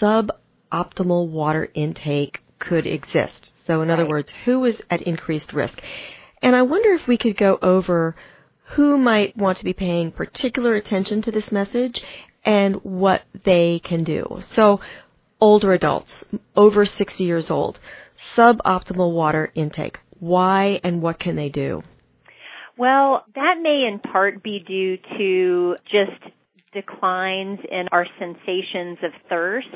suboptimal 0.00 1.28
water 1.28 1.68
intake 1.74 2.40
could 2.58 2.86
exist. 2.86 3.54
So 3.66 3.82
in 3.82 3.90
other 3.90 4.06
words, 4.06 4.32
who 4.44 4.64
is 4.64 4.76
at 4.90 5.02
increased 5.02 5.52
risk? 5.52 5.80
And 6.42 6.54
I 6.54 6.62
wonder 6.62 6.92
if 6.92 7.06
we 7.06 7.18
could 7.18 7.36
go 7.36 7.58
over 7.60 8.14
who 8.74 8.98
might 8.98 9.36
want 9.36 9.58
to 9.58 9.64
be 9.64 9.72
paying 9.72 10.12
particular 10.12 10.74
attention 10.74 11.22
to 11.22 11.32
this 11.32 11.50
message 11.50 12.02
and 12.44 12.76
what 12.76 13.22
they 13.44 13.80
can 13.82 14.04
do. 14.04 14.40
So 14.52 14.80
older 15.40 15.72
adults, 15.72 16.24
over 16.54 16.84
60 16.84 17.24
years 17.24 17.50
old, 17.50 17.78
suboptimal 18.36 19.12
water 19.12 19.50
intake. 19.54 19.98
Why 20.18 20.80
and 20.82 21.00
what 21.00 21.18
can 21.18 21.36
they 21.36 21.48
do? 21.48 21.82
Well, 22.76 23.24
that 23.34 23.56
may 23.60 23.88
in 23.90 23.98
part 23.98 24.42
be 24.42 24.60
due 24.60 24.98
to 25.18 25.76
just 25.84 26.32
declines 26.72 27.58
in 27.70 27.88
our 27.90 28.06
sensations 28.18 28.98
of 29.02 29.10
thirst 29.28 29.66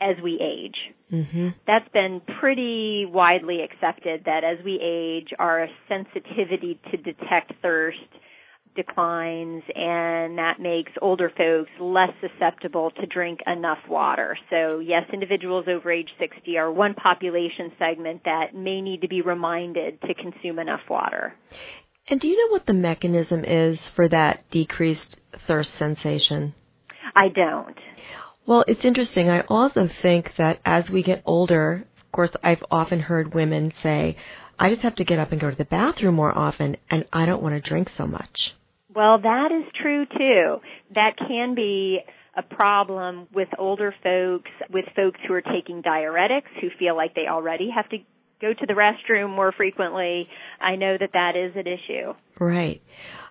as 0.00 0.16
we 0.22 0.38
age. 0.40 0.76
Mm-hmm. 1.12 1.48
That's 1.66 1.88
been 1.92 2.20
pretty 2.40 3.06
widely 3.06 3.60
accepted 3.62 4.24
that 4.26 4.44
as 4.44 4.64
we 4.64 4.78
age, 4.82 5.32
our 5.38 5.68
sensitivity 5.88 6.80
to 6.90 6.96
detect 6.96 7.52
thirst 7.62 7.98
declines 8.76 9.62
and 9.74 10.38
that 10.38 10.60
makes 10.60 10.92
older 11.02 11.30
folks 11.36 11.70
less 11.80 12.10
susceptible 12.20 12.92
to 12.92 13.06
drink 13.06 13.40
enough 13.46 13.78
water. 13.88 14.38
So 14.50 14.78
yes, 14.78 15.02
individuals 15.12 15.64
over 15.68 15.90
age 15.90 16.10
60 16.18 16.56
are 16.58 16.70
one 16.72 16.94
population 16.94 17.72
segment 17.78 18.22
that 18.24 18.54
may 18.54 18.80
need 18.80 19.00
to 19.02 19.08
be 19.08 19.20
reminded 19.20 20.00
to 20.02 20.14
consume 20.14 20.60
enough 20.60 20.82
water. 20.88 21.34
And 22.08 22.20
do 22.20 22.28
you 22.28 22.36
know 22.36 22.52
what 22.52 22.66
the 22.66 22.72
mechanism 22.72 23.44
is 23.44 23.78
for 23.94 24.08
that 24.08 24.48
decreased 24.50 25.18
thirst 25.46 25.76
sensation? 25.76 26.54
I 27.14 27.28
don't. 27.28 27.76
Well, 28.48 28.64
it's 28.66 28.82
interesting. 28.82 29.28
I 29.28 29.42
also 29.42 29.90
think 30.00 30.32
that 30.38 30.58
as 30.64 30.88
we 30.88 31.02
get 31.02 31.22
older, 31.26 31.84
of 31.98 32.12
course, 32.12 32.30
I've 32.42 32.64
often 32.70 32.98
heard 32.98 33.34
women 33.34 33.74
say, 33.82 34.16
I 34.58 34.70
just 34.70 34.80
have 34.80 34.94
to 34.94 35.04
get 35.04 35.18
up 35.18 35.32
and 35.32 35.40
go 35.40 35.50
to 35.50 35.56
the 35.56 35.66
bathroom 35.66 36.14
more 36.14 36.36
often, 36.36 36.78
and 36.88 37.04
I 37.12 37.26
don't 37.26 37.42
want 37.42 37.56
to 37.56 37.60
drink 37.60 37.90
so 37.94 38.06
much. 38.06 38.54
Well, 38.94 39.20
that 39.20 39.52
is 39.52 39.70
true 39.82 40.06
too. 40.06 40.62
That 40.94 41.18
can 41.18 41.54
be 41.54 41.98
a 42.38 42.42
problem 42.42 43.28
with 43.34 43.48
older 43.58 43.94
folks, 44.02 44.50
with 44.72 44.86
folks 44.96 45.20
who 45.28 45.34
are 45.34 45.42
taking 45.42 45.82
diuretics, 45.82 46.48
who 46.62 46.68
feel 46.78 46.96
like 46.96 47.14
they 47.14 47.26
already 47.28 47.68
have 47.68 47.90
to 47.90 47.98
go 48.40 48.52
to 48.52 48.66
the 48.66 48.74
restroom 48.74 49.34
more 49.34 49.52
frequently, 49.52 50.28
I 50.60 50.76
know 50.76 50.96
that 50.98 51.10
that 51.12 51.36
is 51.36 51.52
an 51.56 51.66
issue. 51.66 52.14
Right. 52.38 52.82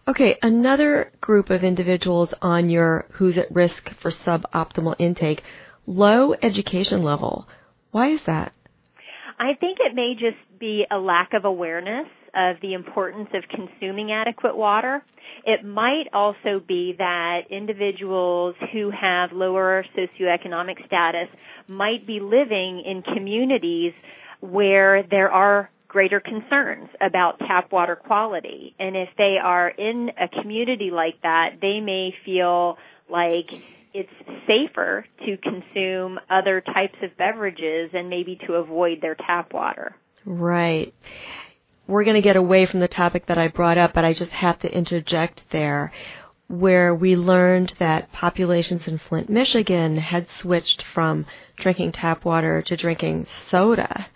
Okay, 0.08 0.38
another 0.42 1.12
group 1.20 1.50
of 1.50 1.64
individuals 1.64 2.30
on 2.42 2.70
your 2.70 3.06
who's 3.12 3.38
at 3.38 3.54
risk 3.54 3.90
for 4.02 4.12
suboptimal 4.12 4.96
intake, 5.00 5.44
low 5.86 6.34
education 6.34 7.04
level. 7.04 7.48
Why 7.92 8.14
is 8.14 8.22
that? 8.26 8.54
I 9.40 9.54
think 9.60 9.80
it 9.80 9.94
may 9.94 10.14
just 10.14 10.60
be 10.60 10.86
a 10.90 10.98
lack 10.98 11.34
of 11.34 11.46
awareness 11.46 12.08
of 12.34 12.58
the 12.62 12.74
importance 12.74 13.30
of 13.34 13.44
consuming 13.50 14.12
adequate 14.12 14.56
water. 14.56 15.04
It 15.46 15.66
might 15.66 16.06
also 16.14 16.62
be 16.66 16.96
that 16.98 17.42
individuals 17.50 18.56
who 18.72 18.92
have 18.92 19.32
lower 19.32 19.86
socioeconomic 19.98 20.86
status 20.86 21.28
might 21.68 22.08
be 22.08 22.20
living 22.20 22.84
in 22.86 23.02
communities 23.02 23.94
where 24.40 25.04
there 25.04 25.32
are 25.32 25.70
greater 25.88 26.20
concerns 26.20 26.90
about 27.02 27.40
tap 27.40 27.72
water 27.72 27.96
quality. 27.96 28.76
And 28.80 28.96
if 28.96 29.10
they 29.18 29.38
are 29.42 29.70
in 29.70 30.12
a 30.20 30.28
community 30.42 30.92
like 30.92 31.22
that, 31.24 31.58
they 31.62 31.80
may 31.80 32.14
feel 32.26 32.78
like 33.10 33.50
it's 33.94 34.12
safer 34.46 35.06
to 35.26 35.38
consume 35.38 36.20
other 36.30 36.62
types 36.62 36.98
of 37.02 37.18
beverages 37.18 37.92
and 37.94 38.10
maybe 38.10 38.38
to 38.46 38.54
avoid 38.54 39.02
their 39.02 39.16
tap 39.16 39.54
water. 39.54 39.96
Right. 40.26 40.94
We're 41.88 42.04
going 42.04 42.16
to 42.16 42.22
get 42.22 42.36
away 42.36 42.66
from 42.66 42.82
the 42.82 42.90
topic 42.90 43.28
that 43.28 43.38
I 43.38 43.48
brought 43.48 43.78
up, 43.78 43.94
but 43.94 44.04
I 44.04 44.12
just 44.12 44.32
have 44.32 44.60
to 44.60 44.72
interject 44.72 45.44
there 45.52 45.94
where 46.50 46.94
we 46.94 47.16
learned 47.16 47.74
that 47.80 48.12
populations 48.12 48.88
in 48.88 48.98
Flint, 48.98 49.30
Michigan 49.30 49.98
had 49.98 50.28
switched 50.38 50.84
from 50.94 51.26
drinking 51.58 51.92
tap 51.94 52.24
water 52.24 52.62
to 52.62 52.78
drinking 52.78 53.28
soda 53.50 54.08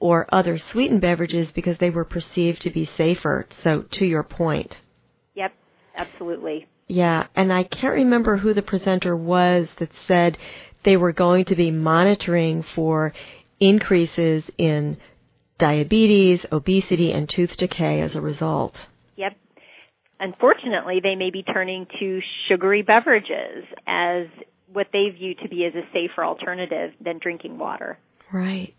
or 0.00 0.26
other 0.32 0.58
sweetened 0.58 1.00
beverages 1.00 1.48
because 1.54 1.78
they 1.78 1.90
were 1.90 2.04
perceived 2.04 2.62
to 2.62 2.70
be 2.70 2.88
safer. 2.96 3.46
So 3.62 3.84
to 3.92 4.06
your 4.06 4.22
point. 4.22 4.76
Yep, 5.34 5.52
absolutely. 5.96 6.66
Yeah, 6.86 7.26
and 7.34 7.52
I 7.52 7.64
can't 7.64 7.94
remember 7.94 8.38
who 8.38 8.54
the 8.54 8.62
presenter 8.62 9.14
was 9.14 9.68
that 9.78 9.90
said 10.06 10.38
they 10.84 10.96
were 10.96 11.12
going 11.12 11.44
to 11.46 11.54
be 11.54 11.70
monitoring 11.70 12.64
for 12.74 13.12
increases 13.60 14.44
in 14.56 14.96
diabetes, 15.58 16.40
obesity, 16.50 17.12
and 17.12 17.28
tooth 17.28 17.56
decay 17.58 18.00
as 18.00 18.14
a 18.14 18.20
result. 18.20 18.74
Yep. 19.16 19.36
Unfortunately, 20.20 21.00
they 21.02 21.14
may 21.14 21.30
be 21.30 21.42
turning 21.42 21.86
to 22.00 22.20
sugary 22.48 22.82
beverages 22.82 23.64
as 23.86 24.26
what 24.72 24.88
they 24.92 25.10
view 25.10 25.34
to 25.42 25.48
be 25.48 25.64
as 25.64 25.74
a 25.74 25.82
safer 25.92 26.24
alternative 26.24 26.92
than 27.00 27.18
drinking 27.18 27.58
water. 27.58 27.98
Right. 28.32 28.74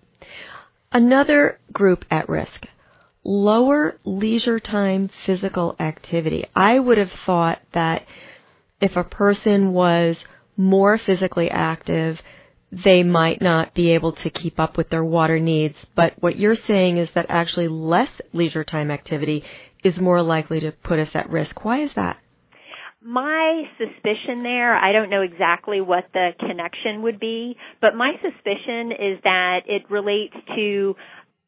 Another 0.91 1.59
group 1.71 2.03
at 2.09 2.29
risk. 2.29 2.65
Lower 3.23 3.97
leisure 4.05 4.59
time 4.59 5.09
physical 5.25 5.75
activity. 5.79 6.45
I 6.55 6.79
would 6.79 6.97
have 6.97 7.11
thought 7.11 7.59
that 7.73 8.05
if 8.81 8.95
a 8.95 9.03
person 9.03 9.73
was 9.73 10.17
more 10.57 10.97
physically 10.97 11.49
active, 11.49 12.21
they 12.71 13.03
might 13.03 13.41
not 13.41 13.73
be 13.73 13.91
able 13.91 14.13
to 14.13 14.29
keep 14.29 14.59
up 14.59 14.77
with 14.77 14.89
their 14.89 15.03
water 15.03 15.39
needs. 15.39 15.75
But 15.95 16.13
what 16.19 16.37
you're 16.37 16.55
saying 16.55 16.97
is 16.97 17.09
that 17.13 17.27
actually 17.29 17.67
less 17.67 18.09
leisure 18.33 18.63
time 18.63 18.89
activity 18.89 19.43
is 19.83 19.97
more 19.97 20.21
likely 20.21 20.59
to 20.61 20.71
put 20.71 20.99
us 20.99 21.09
at 21.13 21.29
risk. 21.29 21.63
Why 21.63 21.81
is 21.81 21.93
that? 21.93 22.17
My 23.01 23.63
suspicion 23.77 24.43
there, 24.43 24.75
I 24.75 24.91
don't 24.91 25.09
know 25.09 25.21
exactly 25.21 25.79
what 25.79 26.05
the 26.13 26.31
connection 26.39 27.01
would 27.03 27.19
be, 27.19 27.55
but 27.79 27.95
my 27.95 28.13
suspicion 28.21 28.91
is 28.91 29.19
that 29.23 29.61
it 29.67 29.89
relates 29.89 30.35
to 30.55 30.95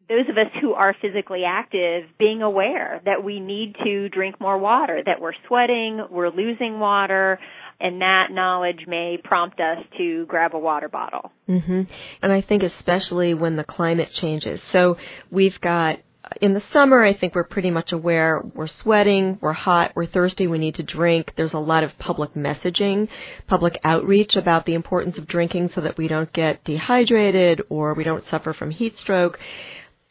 those 0.08 0.30
of 0.30 0.38
us 0.38 0.52
who 0.62 0.74
are 0.74 0.96
physically 1.02 1.44
active 1.46 2.04
being 2.20 2.42
aware 2.42 3.02
that 3.06 3.24
we 3.24 3.40
need 3.40 3.76
to 3.84 4.10
drink 4.10 4.40
more 4.42 4.58
water, 4.58 5.02
that 5.06 5.22
we're 5.22 5.34
sweating, 5.48 6.06
we're 6.10 6.30
losing 6.30 6.80
water, 6.80 7.40
and 7.80 8.02
that 8.02 8.28
knowledge 8.32 8.86
may 8.88 9.18
prompt 9.24 9.60
us 9.60 9.78
to 9.98 10.26
grab 10.28 10.54
a 10.54 10.60
water 10.60 10.90
bottle. 10.90 11.32
Mm-hmm. 11.50 11.84
And 12.22 12.32
I 12.32 12.42
think 12.42 12.64
especially 12.64 13.34
when 13.34 13.56
the 13.56 13.64
climate 13.64 14.12
changes. 14.12 14.62
So 14.72 14.98
we've 15.30 15.60
got 15.62 16.00
in 16.40 16.54
the 16.54 16.64
summer, 16.72 17.04
I 17.04 17.14
think 17.14 17.36
we're 17.36 17.44
pretty 17.44 17.72
much 17.72 17.92
aware 17.92 18.42
we're 18.56 18.68
sweating, 18.68 19.38
we're 19.42 19.54
hot, 19.54 19.92
we're 19.96 20.06
thirsty, 20.06 20.48
we 20.48 20.58
need 20.58 20.76
to 20.76 20.84
drink. 20.84 21.34
There's 21.36 21.54
a 21.54 21.60
lot 21.60 21.84
of 21.84 21.98
public 22.00 22.34
messaging, 22.36 23.10
public 23.48 23.80
outreach 23.84 24.36
about 24.36 24.66
the 24.66 24.74
importance 24.74 25.18
of 25.18 25.28
drinking 25.28 25.72
so 25.76 25.82
that 25.82 25.98
we 25.98 26.08
don't 26.08 26.32
get 26.32 26.64
dehydrated 26.64 27.64
or 27.70 27.94
we 27.94 28.04
don't 28.04 28.26
suffer 28.26 28.54
from 28.54 28.72
heat 28.72 28.98
stroke. 28.98 29.40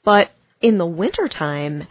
But 0.05 0.31
in 0.61 0.79
the 0.79 0.87
wintertime, 0.87 1.87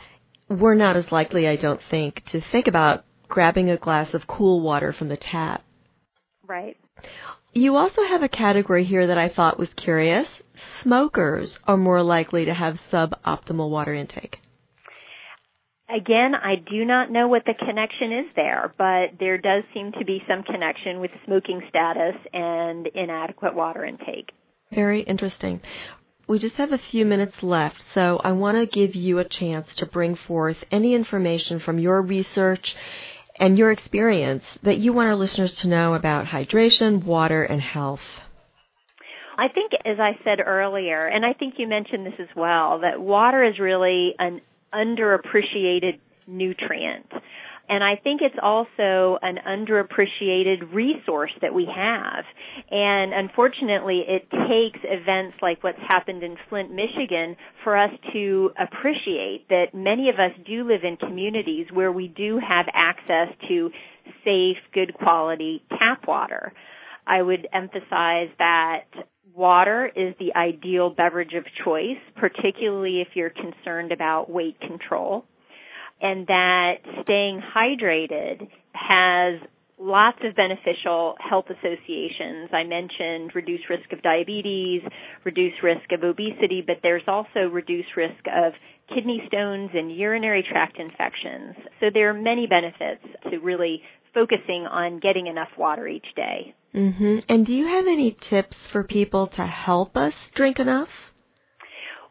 we're 0.47 0.75
not 0.75 0.95
as 0.95 1.11
likely, 1.11 1.47
I 1.47 1.55
don't 1.55 1.81
think, 1.89 2.23
to 2.25 2.41
think 2.41 2.67
about 2.67 3.05
grabbing 3.27 3.69
a 3.69 3.77
glass 3.77 4.13
of 4.13 4.27
cool 4.27 4.61
water 4.61 4.93
from 4.93 5.07
the 5.07 5.17
tap. 5.17 5.63
Right. 6.45 6.77
You 7.59 7.75
also 7.75 8.05
have 8.05 8.23
a 8.23 8.29
category 8.29 8.85
here 8.85 9.07
that 9.07 9.17
I 9.17 9.27
thought 9.27 9.59
was 9.59 9.67
curious. 9.75 10.29
Smokers 10.81 11.59
are 11.65 11.75
more 11.75 12.01
likely 12.01 12.45
to 12.45 12.53
have 12.53 12.79
suboptimal 12.89 13.69
water 13.69 13.93
intake. 13.93 14.39
Again, 15.93 16.35
I 16.35 16.55
do 16.55 16.85
not 16.85 17.11
know 17.11 17.27
what 17.27 17.43
the 17.45 17.53
connection 17.53 18.13
is 18.13 18.27
there, 18.33 18.71
but 18.77 19.19
there 19.19 19.37
does 19.37 19.63
seem 19.73 19.91
to 19.99 20.05
be 20.05 20.23
some 20.25 20.43
connection 20.43 21.01
with 21.01 21.11
smoking 21.25 21.61
status 21.67 22.15
and 22.31 22.87
inadequate 22.95 23.53
water 23.53 23.83
intake. 23.83 24.31
Very 24.71 25.01
interesting. 25.01 25.59
We 26.29 26.39
just 26.39 26.55
have 26.55 26.71
a 26.71 26.77
few 26.77 27.03
minutes 27.03 27.43
left, 27.43 27.83
so 27.93 28.21
I 28.23 28.31
want 28.31 28.55
to 28.55 28.67
give 28.67 28.95
you 28.95 29.19
a 29.19 29.25
chance 29.25 29.75
to 29.75 29.85
bring 29.85 30.15
forth 30.15 30.63
any 30.71 30.93
information 30.95 31.59
from 31.59 31.77
your 31.77 32.01
research 32.01 32.77
and 33.39 33.57
your 33.57 33.71
experience 33.71 34.43
that 34.63 34.77
you 34.77 34.93
want 34.93 35.07
our 35.07 35.15
listeners 35.15 35.53
to 35.55 35.67
know 35.67 35.93
about 35.93 36.25
hydration, 36.25 37.03
water, 37.03 37.43
and 37.43 37.61
health? 37.61 38.01
I 39.37 39.47
think, 39.47 39.71
as 39.85 39.99
I 39.99 40.19
said 40.23 40.39
earlier, 40.45 41.07
and 41.07 41.25
I 41.25 41.31
think 41.31 41.55
you 41.57 41.67
mentioned 41.67 42.05
this 42.05 42.19
as 42.19 42.27
well, 42.35 42.79
that 42.79 42.99
water 42.99 43.43
is 43.43 43.57
really 43.57 44.13
an 44.19 44.41
underappreciated 44.73 45.99
nutrient. 46.27 47.11
And 47.69 47.83
I 47.83 47.97
think 48.03 48.21
it's 48.23 48.35
also 48.41 49.19
an 49.21 49.37
underappreciated 49.47 50.73
resource 50.73 51.31
that 51.41 51.53
we 51.53 51.67
have. 51.73 52.25
And 52.71 53.13
unfortunately, 53.13 54.03
it 54.07 54.27
takes 54.31 54.79
events 54.83 55.37
like 55.43 55.63
what's 55.63 55.79
happened 55.87 56.23
in 56.23 56.35
Flint, 56.49 56.71
Michigan 56.73 57.37
for 57.63 57.77
us 57.77 57.91
to 58.11 58.51
appreciate 58.59 59.45
that 59.49 59.67
many 59.75 60.09
of 60.09 60.15
us 60.15 60.31
do 60.47 60.67
live 60.67 60.83
in 60.83 60.97
communities 60.97 61.67
where 61.71 61.91
we 61.91 62.07
do 62.07 62.39
have 62.39 62.65
access 62.73 63.27
to 63.47 63.69
safe, 64.25 64.57
good 64.73 64.95
quality 64.95 65.61
tap 65.69 66.07
water. 66.07 66.51
I 67.05 67.21
would 67.21 67.47
emphasize 67.53 68.29
that 68.39 68.85
water 69.35 69.91
is 69.95 70.15
the 70.19 70.33
ideal 70.35 70.89
beverage 70.89 71.35
of 71.35 71.43
choice, 71.63 72.01
particularly 72.15 73.01
if 73.01 73.09
you're 73.13 73.29
concerned 73.29 73.91
about 73.91 74.27
weight 74.27 74.59
control 74.59 75.25
and 76.01 76.27
that 76.27 76.75
staying 77.03 77.41
hydrated 77.55 78.47
has 78.73 79.39
lots 79.79 80.19
of 80.23 80.35
beneficial 80.35 81.15
health 81.19 81.45
associations. 81.49 82.49
I 82.51 82.63
mentioned 82.63 83.31
reduced 83.33 83.69
risk 83.69 83.91
of 83.93 84.01
diabetes, 84.01 84.81
reduced 85.23 85.63
risk 85.63 85.91
of 85.91 86.03
obesity, 86.03 86.63
but 86.65 86.77
there's 86.83 87.03
also 87.07 87.47
reduced 87.51 87.95
risk 87.95 88.19
of 88.27 88.53
kidney 88.93 89.23
stones 89.27 89.69
and 89.73 89.95
urinary 89.95 90.43
tract 90.49 90.77
infections. 90.79 91.55
So 91.79 91.87
there 91.93 92.09
are 92.09 92.13
many 92.13 92.45
benefits 92.47 93.03
to 93.31 93.37
really 93.37 93.81
focusing 94.13 94.65
on 94.69 94.99
getting 94.99 95.27
enough 95.27 95.49
water 95.57 95.87
each 95.87 96.07
day. 96.15 96.53
Mm-hmm. 96.75 97.19
And 97.29 97.45
do 97.45 97.53
you 97.53 97.65
have 97.67 97.85
any 97.87 98.17
tips 98.29 98.57
for 98.71 98.83
people 98.83 99.27
to 99.27 99.45
help 99.45 99.95
us 99.95 100.13
drink 100.35 100.59
enough? 100.59 100.89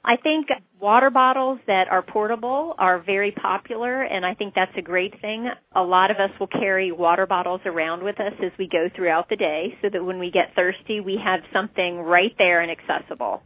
I 0.05 0.17
think 0.17 0.47
water 0.81 1.11
bottles 1.11 1.59
that 1.67 1.89
are 1.91 2.03
portable 2.03 2.75
are 2.79 3.03
very 3.03 3.33
popular 3.33 4.03
and 4.03 4.25
I 4.25 4.35
think 4.35 4.55
that's 4.55 4.77
a 4.77 4.83
great 4.83 5.21
thing. 5.21 5.49
A 5.75 5.83
lot 5.83 6.11
of 6.11 6.19
us 6.19 6.31
will 6.39 6.47
carry 6.47 6.93
water 6.93 7.27
bottles 7.27 7.61
around 7.67 8.03
with 8.03 8.21
us 8.21 8.33
as 8.43 8.53
we 8.59 8.69
go 8.69 8.89
throughout 8.95 9.29
the 9.29 9.37
day 9.37 9.75
so 9.83 9.89
that 9.93 10.05
when 10.05 10.19
we 10.19 10.31
get 10.31 10.55
thirsty 10.55 11.01
we 11.01 11.19
have 11.23 11.41
something 11.53 11.99
right 11.99 12.35
there 12.39 12.61
and 12.61 12.71
accessible. 12.71 13.43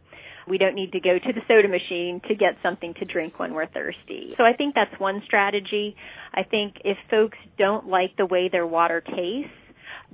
We 0.48 0.58
don't 0.58 0.74
need 0.74 0.92
to 0.92 1.00
go 1.00 1.18
to 1.18 1.32
the 1.32 1.40
soda 1.46 1.68
machine 1.68 2.20
to 2.28 2.34
get 2.34 2.56
something 2.62 2.94
to 2.94 3.04
drink 3.04 3.38
when 3.38 3.54
we're 3.54 3.68
thirsty. 3.68 4.34
So 4.36 4.44
I 4.44 4.52
think 4.52 4.74
that's 4.74 4.98
one 4.98 5.22
strategy. 5.24 5.96
I 6.34 6.42
think 6.42 6.76
if 6.84 6.98
folks 7.10 7.38
don't 7.58 7.88
like 7.88 8.16
the 8.16 8.26
way 8.26 8.48
their 8.48 8.66
water 8.66 9.00
tastes, 9.00 9.52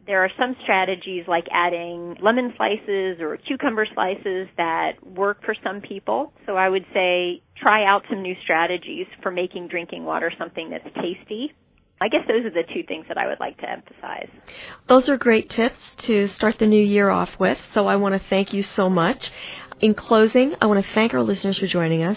there 0.06 0.24
are 0.24 0.30
some 0.38 0.56
strategies 0.62 1.24
like 1.28 1.44
adding 1.52 2.16
lemon 2.22 2.52
slices 2.56 3.20
or 3.20 3.37
cucumber 3.37 3.87
slices 3.94 4.48
that 4.56 4.92
work 5.04 5.44
for 5.44 5.54
some 5.64 5.80
people. 5.80 6.32
So 6.46 6.56
I 6.56 6.68
would 6.68 6.84
say 6.94 7.42
try 7.56 7.84
out 7.84 8.02
some 8.08 8.22
new 8.22 8.34
strategies 8.42 9.06
for 9.22 9.30
making 9.30 9.68
drinking 9.68 10.04
water 10.04 10.32
something 10.38 10.70
that's 10.70 10.88
tasty. 10.96 11.52
I 12.00 12.08
guess 12.08 12.20
those 12.28 12.44
are 12.44 12.50
the 12.50 12.62
two 12.72 12.84
things 12.87 13.06
that 13.08 13.18
I 13.18 13.26
would 13.26 13.40
like 13.40 13.58
to 13.58 13.68
emphasize. 13.68 14.28
Those 14.87 15.08
are 15.08 15.16
great 15.16 15.50
tips 15.50 15.78
to 16.02 16.28
start 16.28 16.58
the 16.58 16.66
new 16.66 16.82
year 16.84 17.11
off 17.11 17.40
with. 17.40 17.58
So 17.74 17.88
I 17.88 17.96
want 17.96 18.20
to 18.20 18.28
thank 18.28 18.52
you 18.52 18.62
so 18.62 18.88
much. 18.88 19.32
In 19.80 19.94
closing, 19.94 20.56
I 20.60 20.66
want 20.66 20.84
to 20.84 20.92
thank 20.92 21.14
our 21.14 21.22
listeners 21.22 21.58
for 21.58 21.68
joining 21.68 22.02
us. 22.02 22.16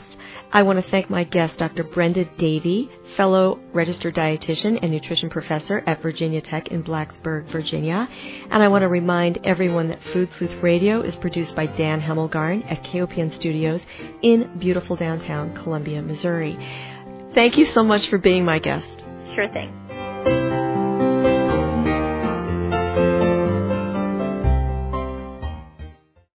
I 0.52 0.64
want 0.64 0.84
to 0.84 0.92
thank 0.92 1.12
my 1.12 1.24
guest, 1.24 1.58
Dr. 1.58 1.84
Brenda 1.84 2.26
Davy, 2.26 2.90
fellow 3.16 3.60
registered 3.72 4.16
dietitian 4.16 4.80
and 4.82 4.92
nutrition 4.92 5.30
professor 5.30 5.84
at 5.86 6.02
Virginia 6.02 6.42
Tech 6.42 6.70
in 6.70 6.84
Blacksburg, 6.84 7.52
Virginia. 7.52 8.08
And 8.50 8.64
I 8.64 8.68
want 8.68 8.82
to 8.82 8.88
remind 8.88 9.46
everyone 9.46 9.90
that 9.90 10.04
Food 10.12 10.30
Sleuth 10.38 10.64
Radio 10.64 11.02
is 11.02 11.16
produced 11.16 11.56
by 11.56 11.68
Dan 11.68 12.02
Hemmelgarn 12.02 12.70
at 12.70 12.84
KOPN 12.84 13.36
Studios 13.36 13.82
in 14.24 14.58
beautiful 14.58 14.96
downtown 14.96 15.54
Columbia, 15.54 16.02
Missouri. 16.02 16.58
Thank 17.36 17.58
you 17.58 17.68
so 17.68 17.84
much 17.84 18.10
for 18.10 18.18
being 18.18 18.44
my 18.44 18.58
guest. 18.58 19.04
Sure 19.36 19.48
thing. 19.54 19.81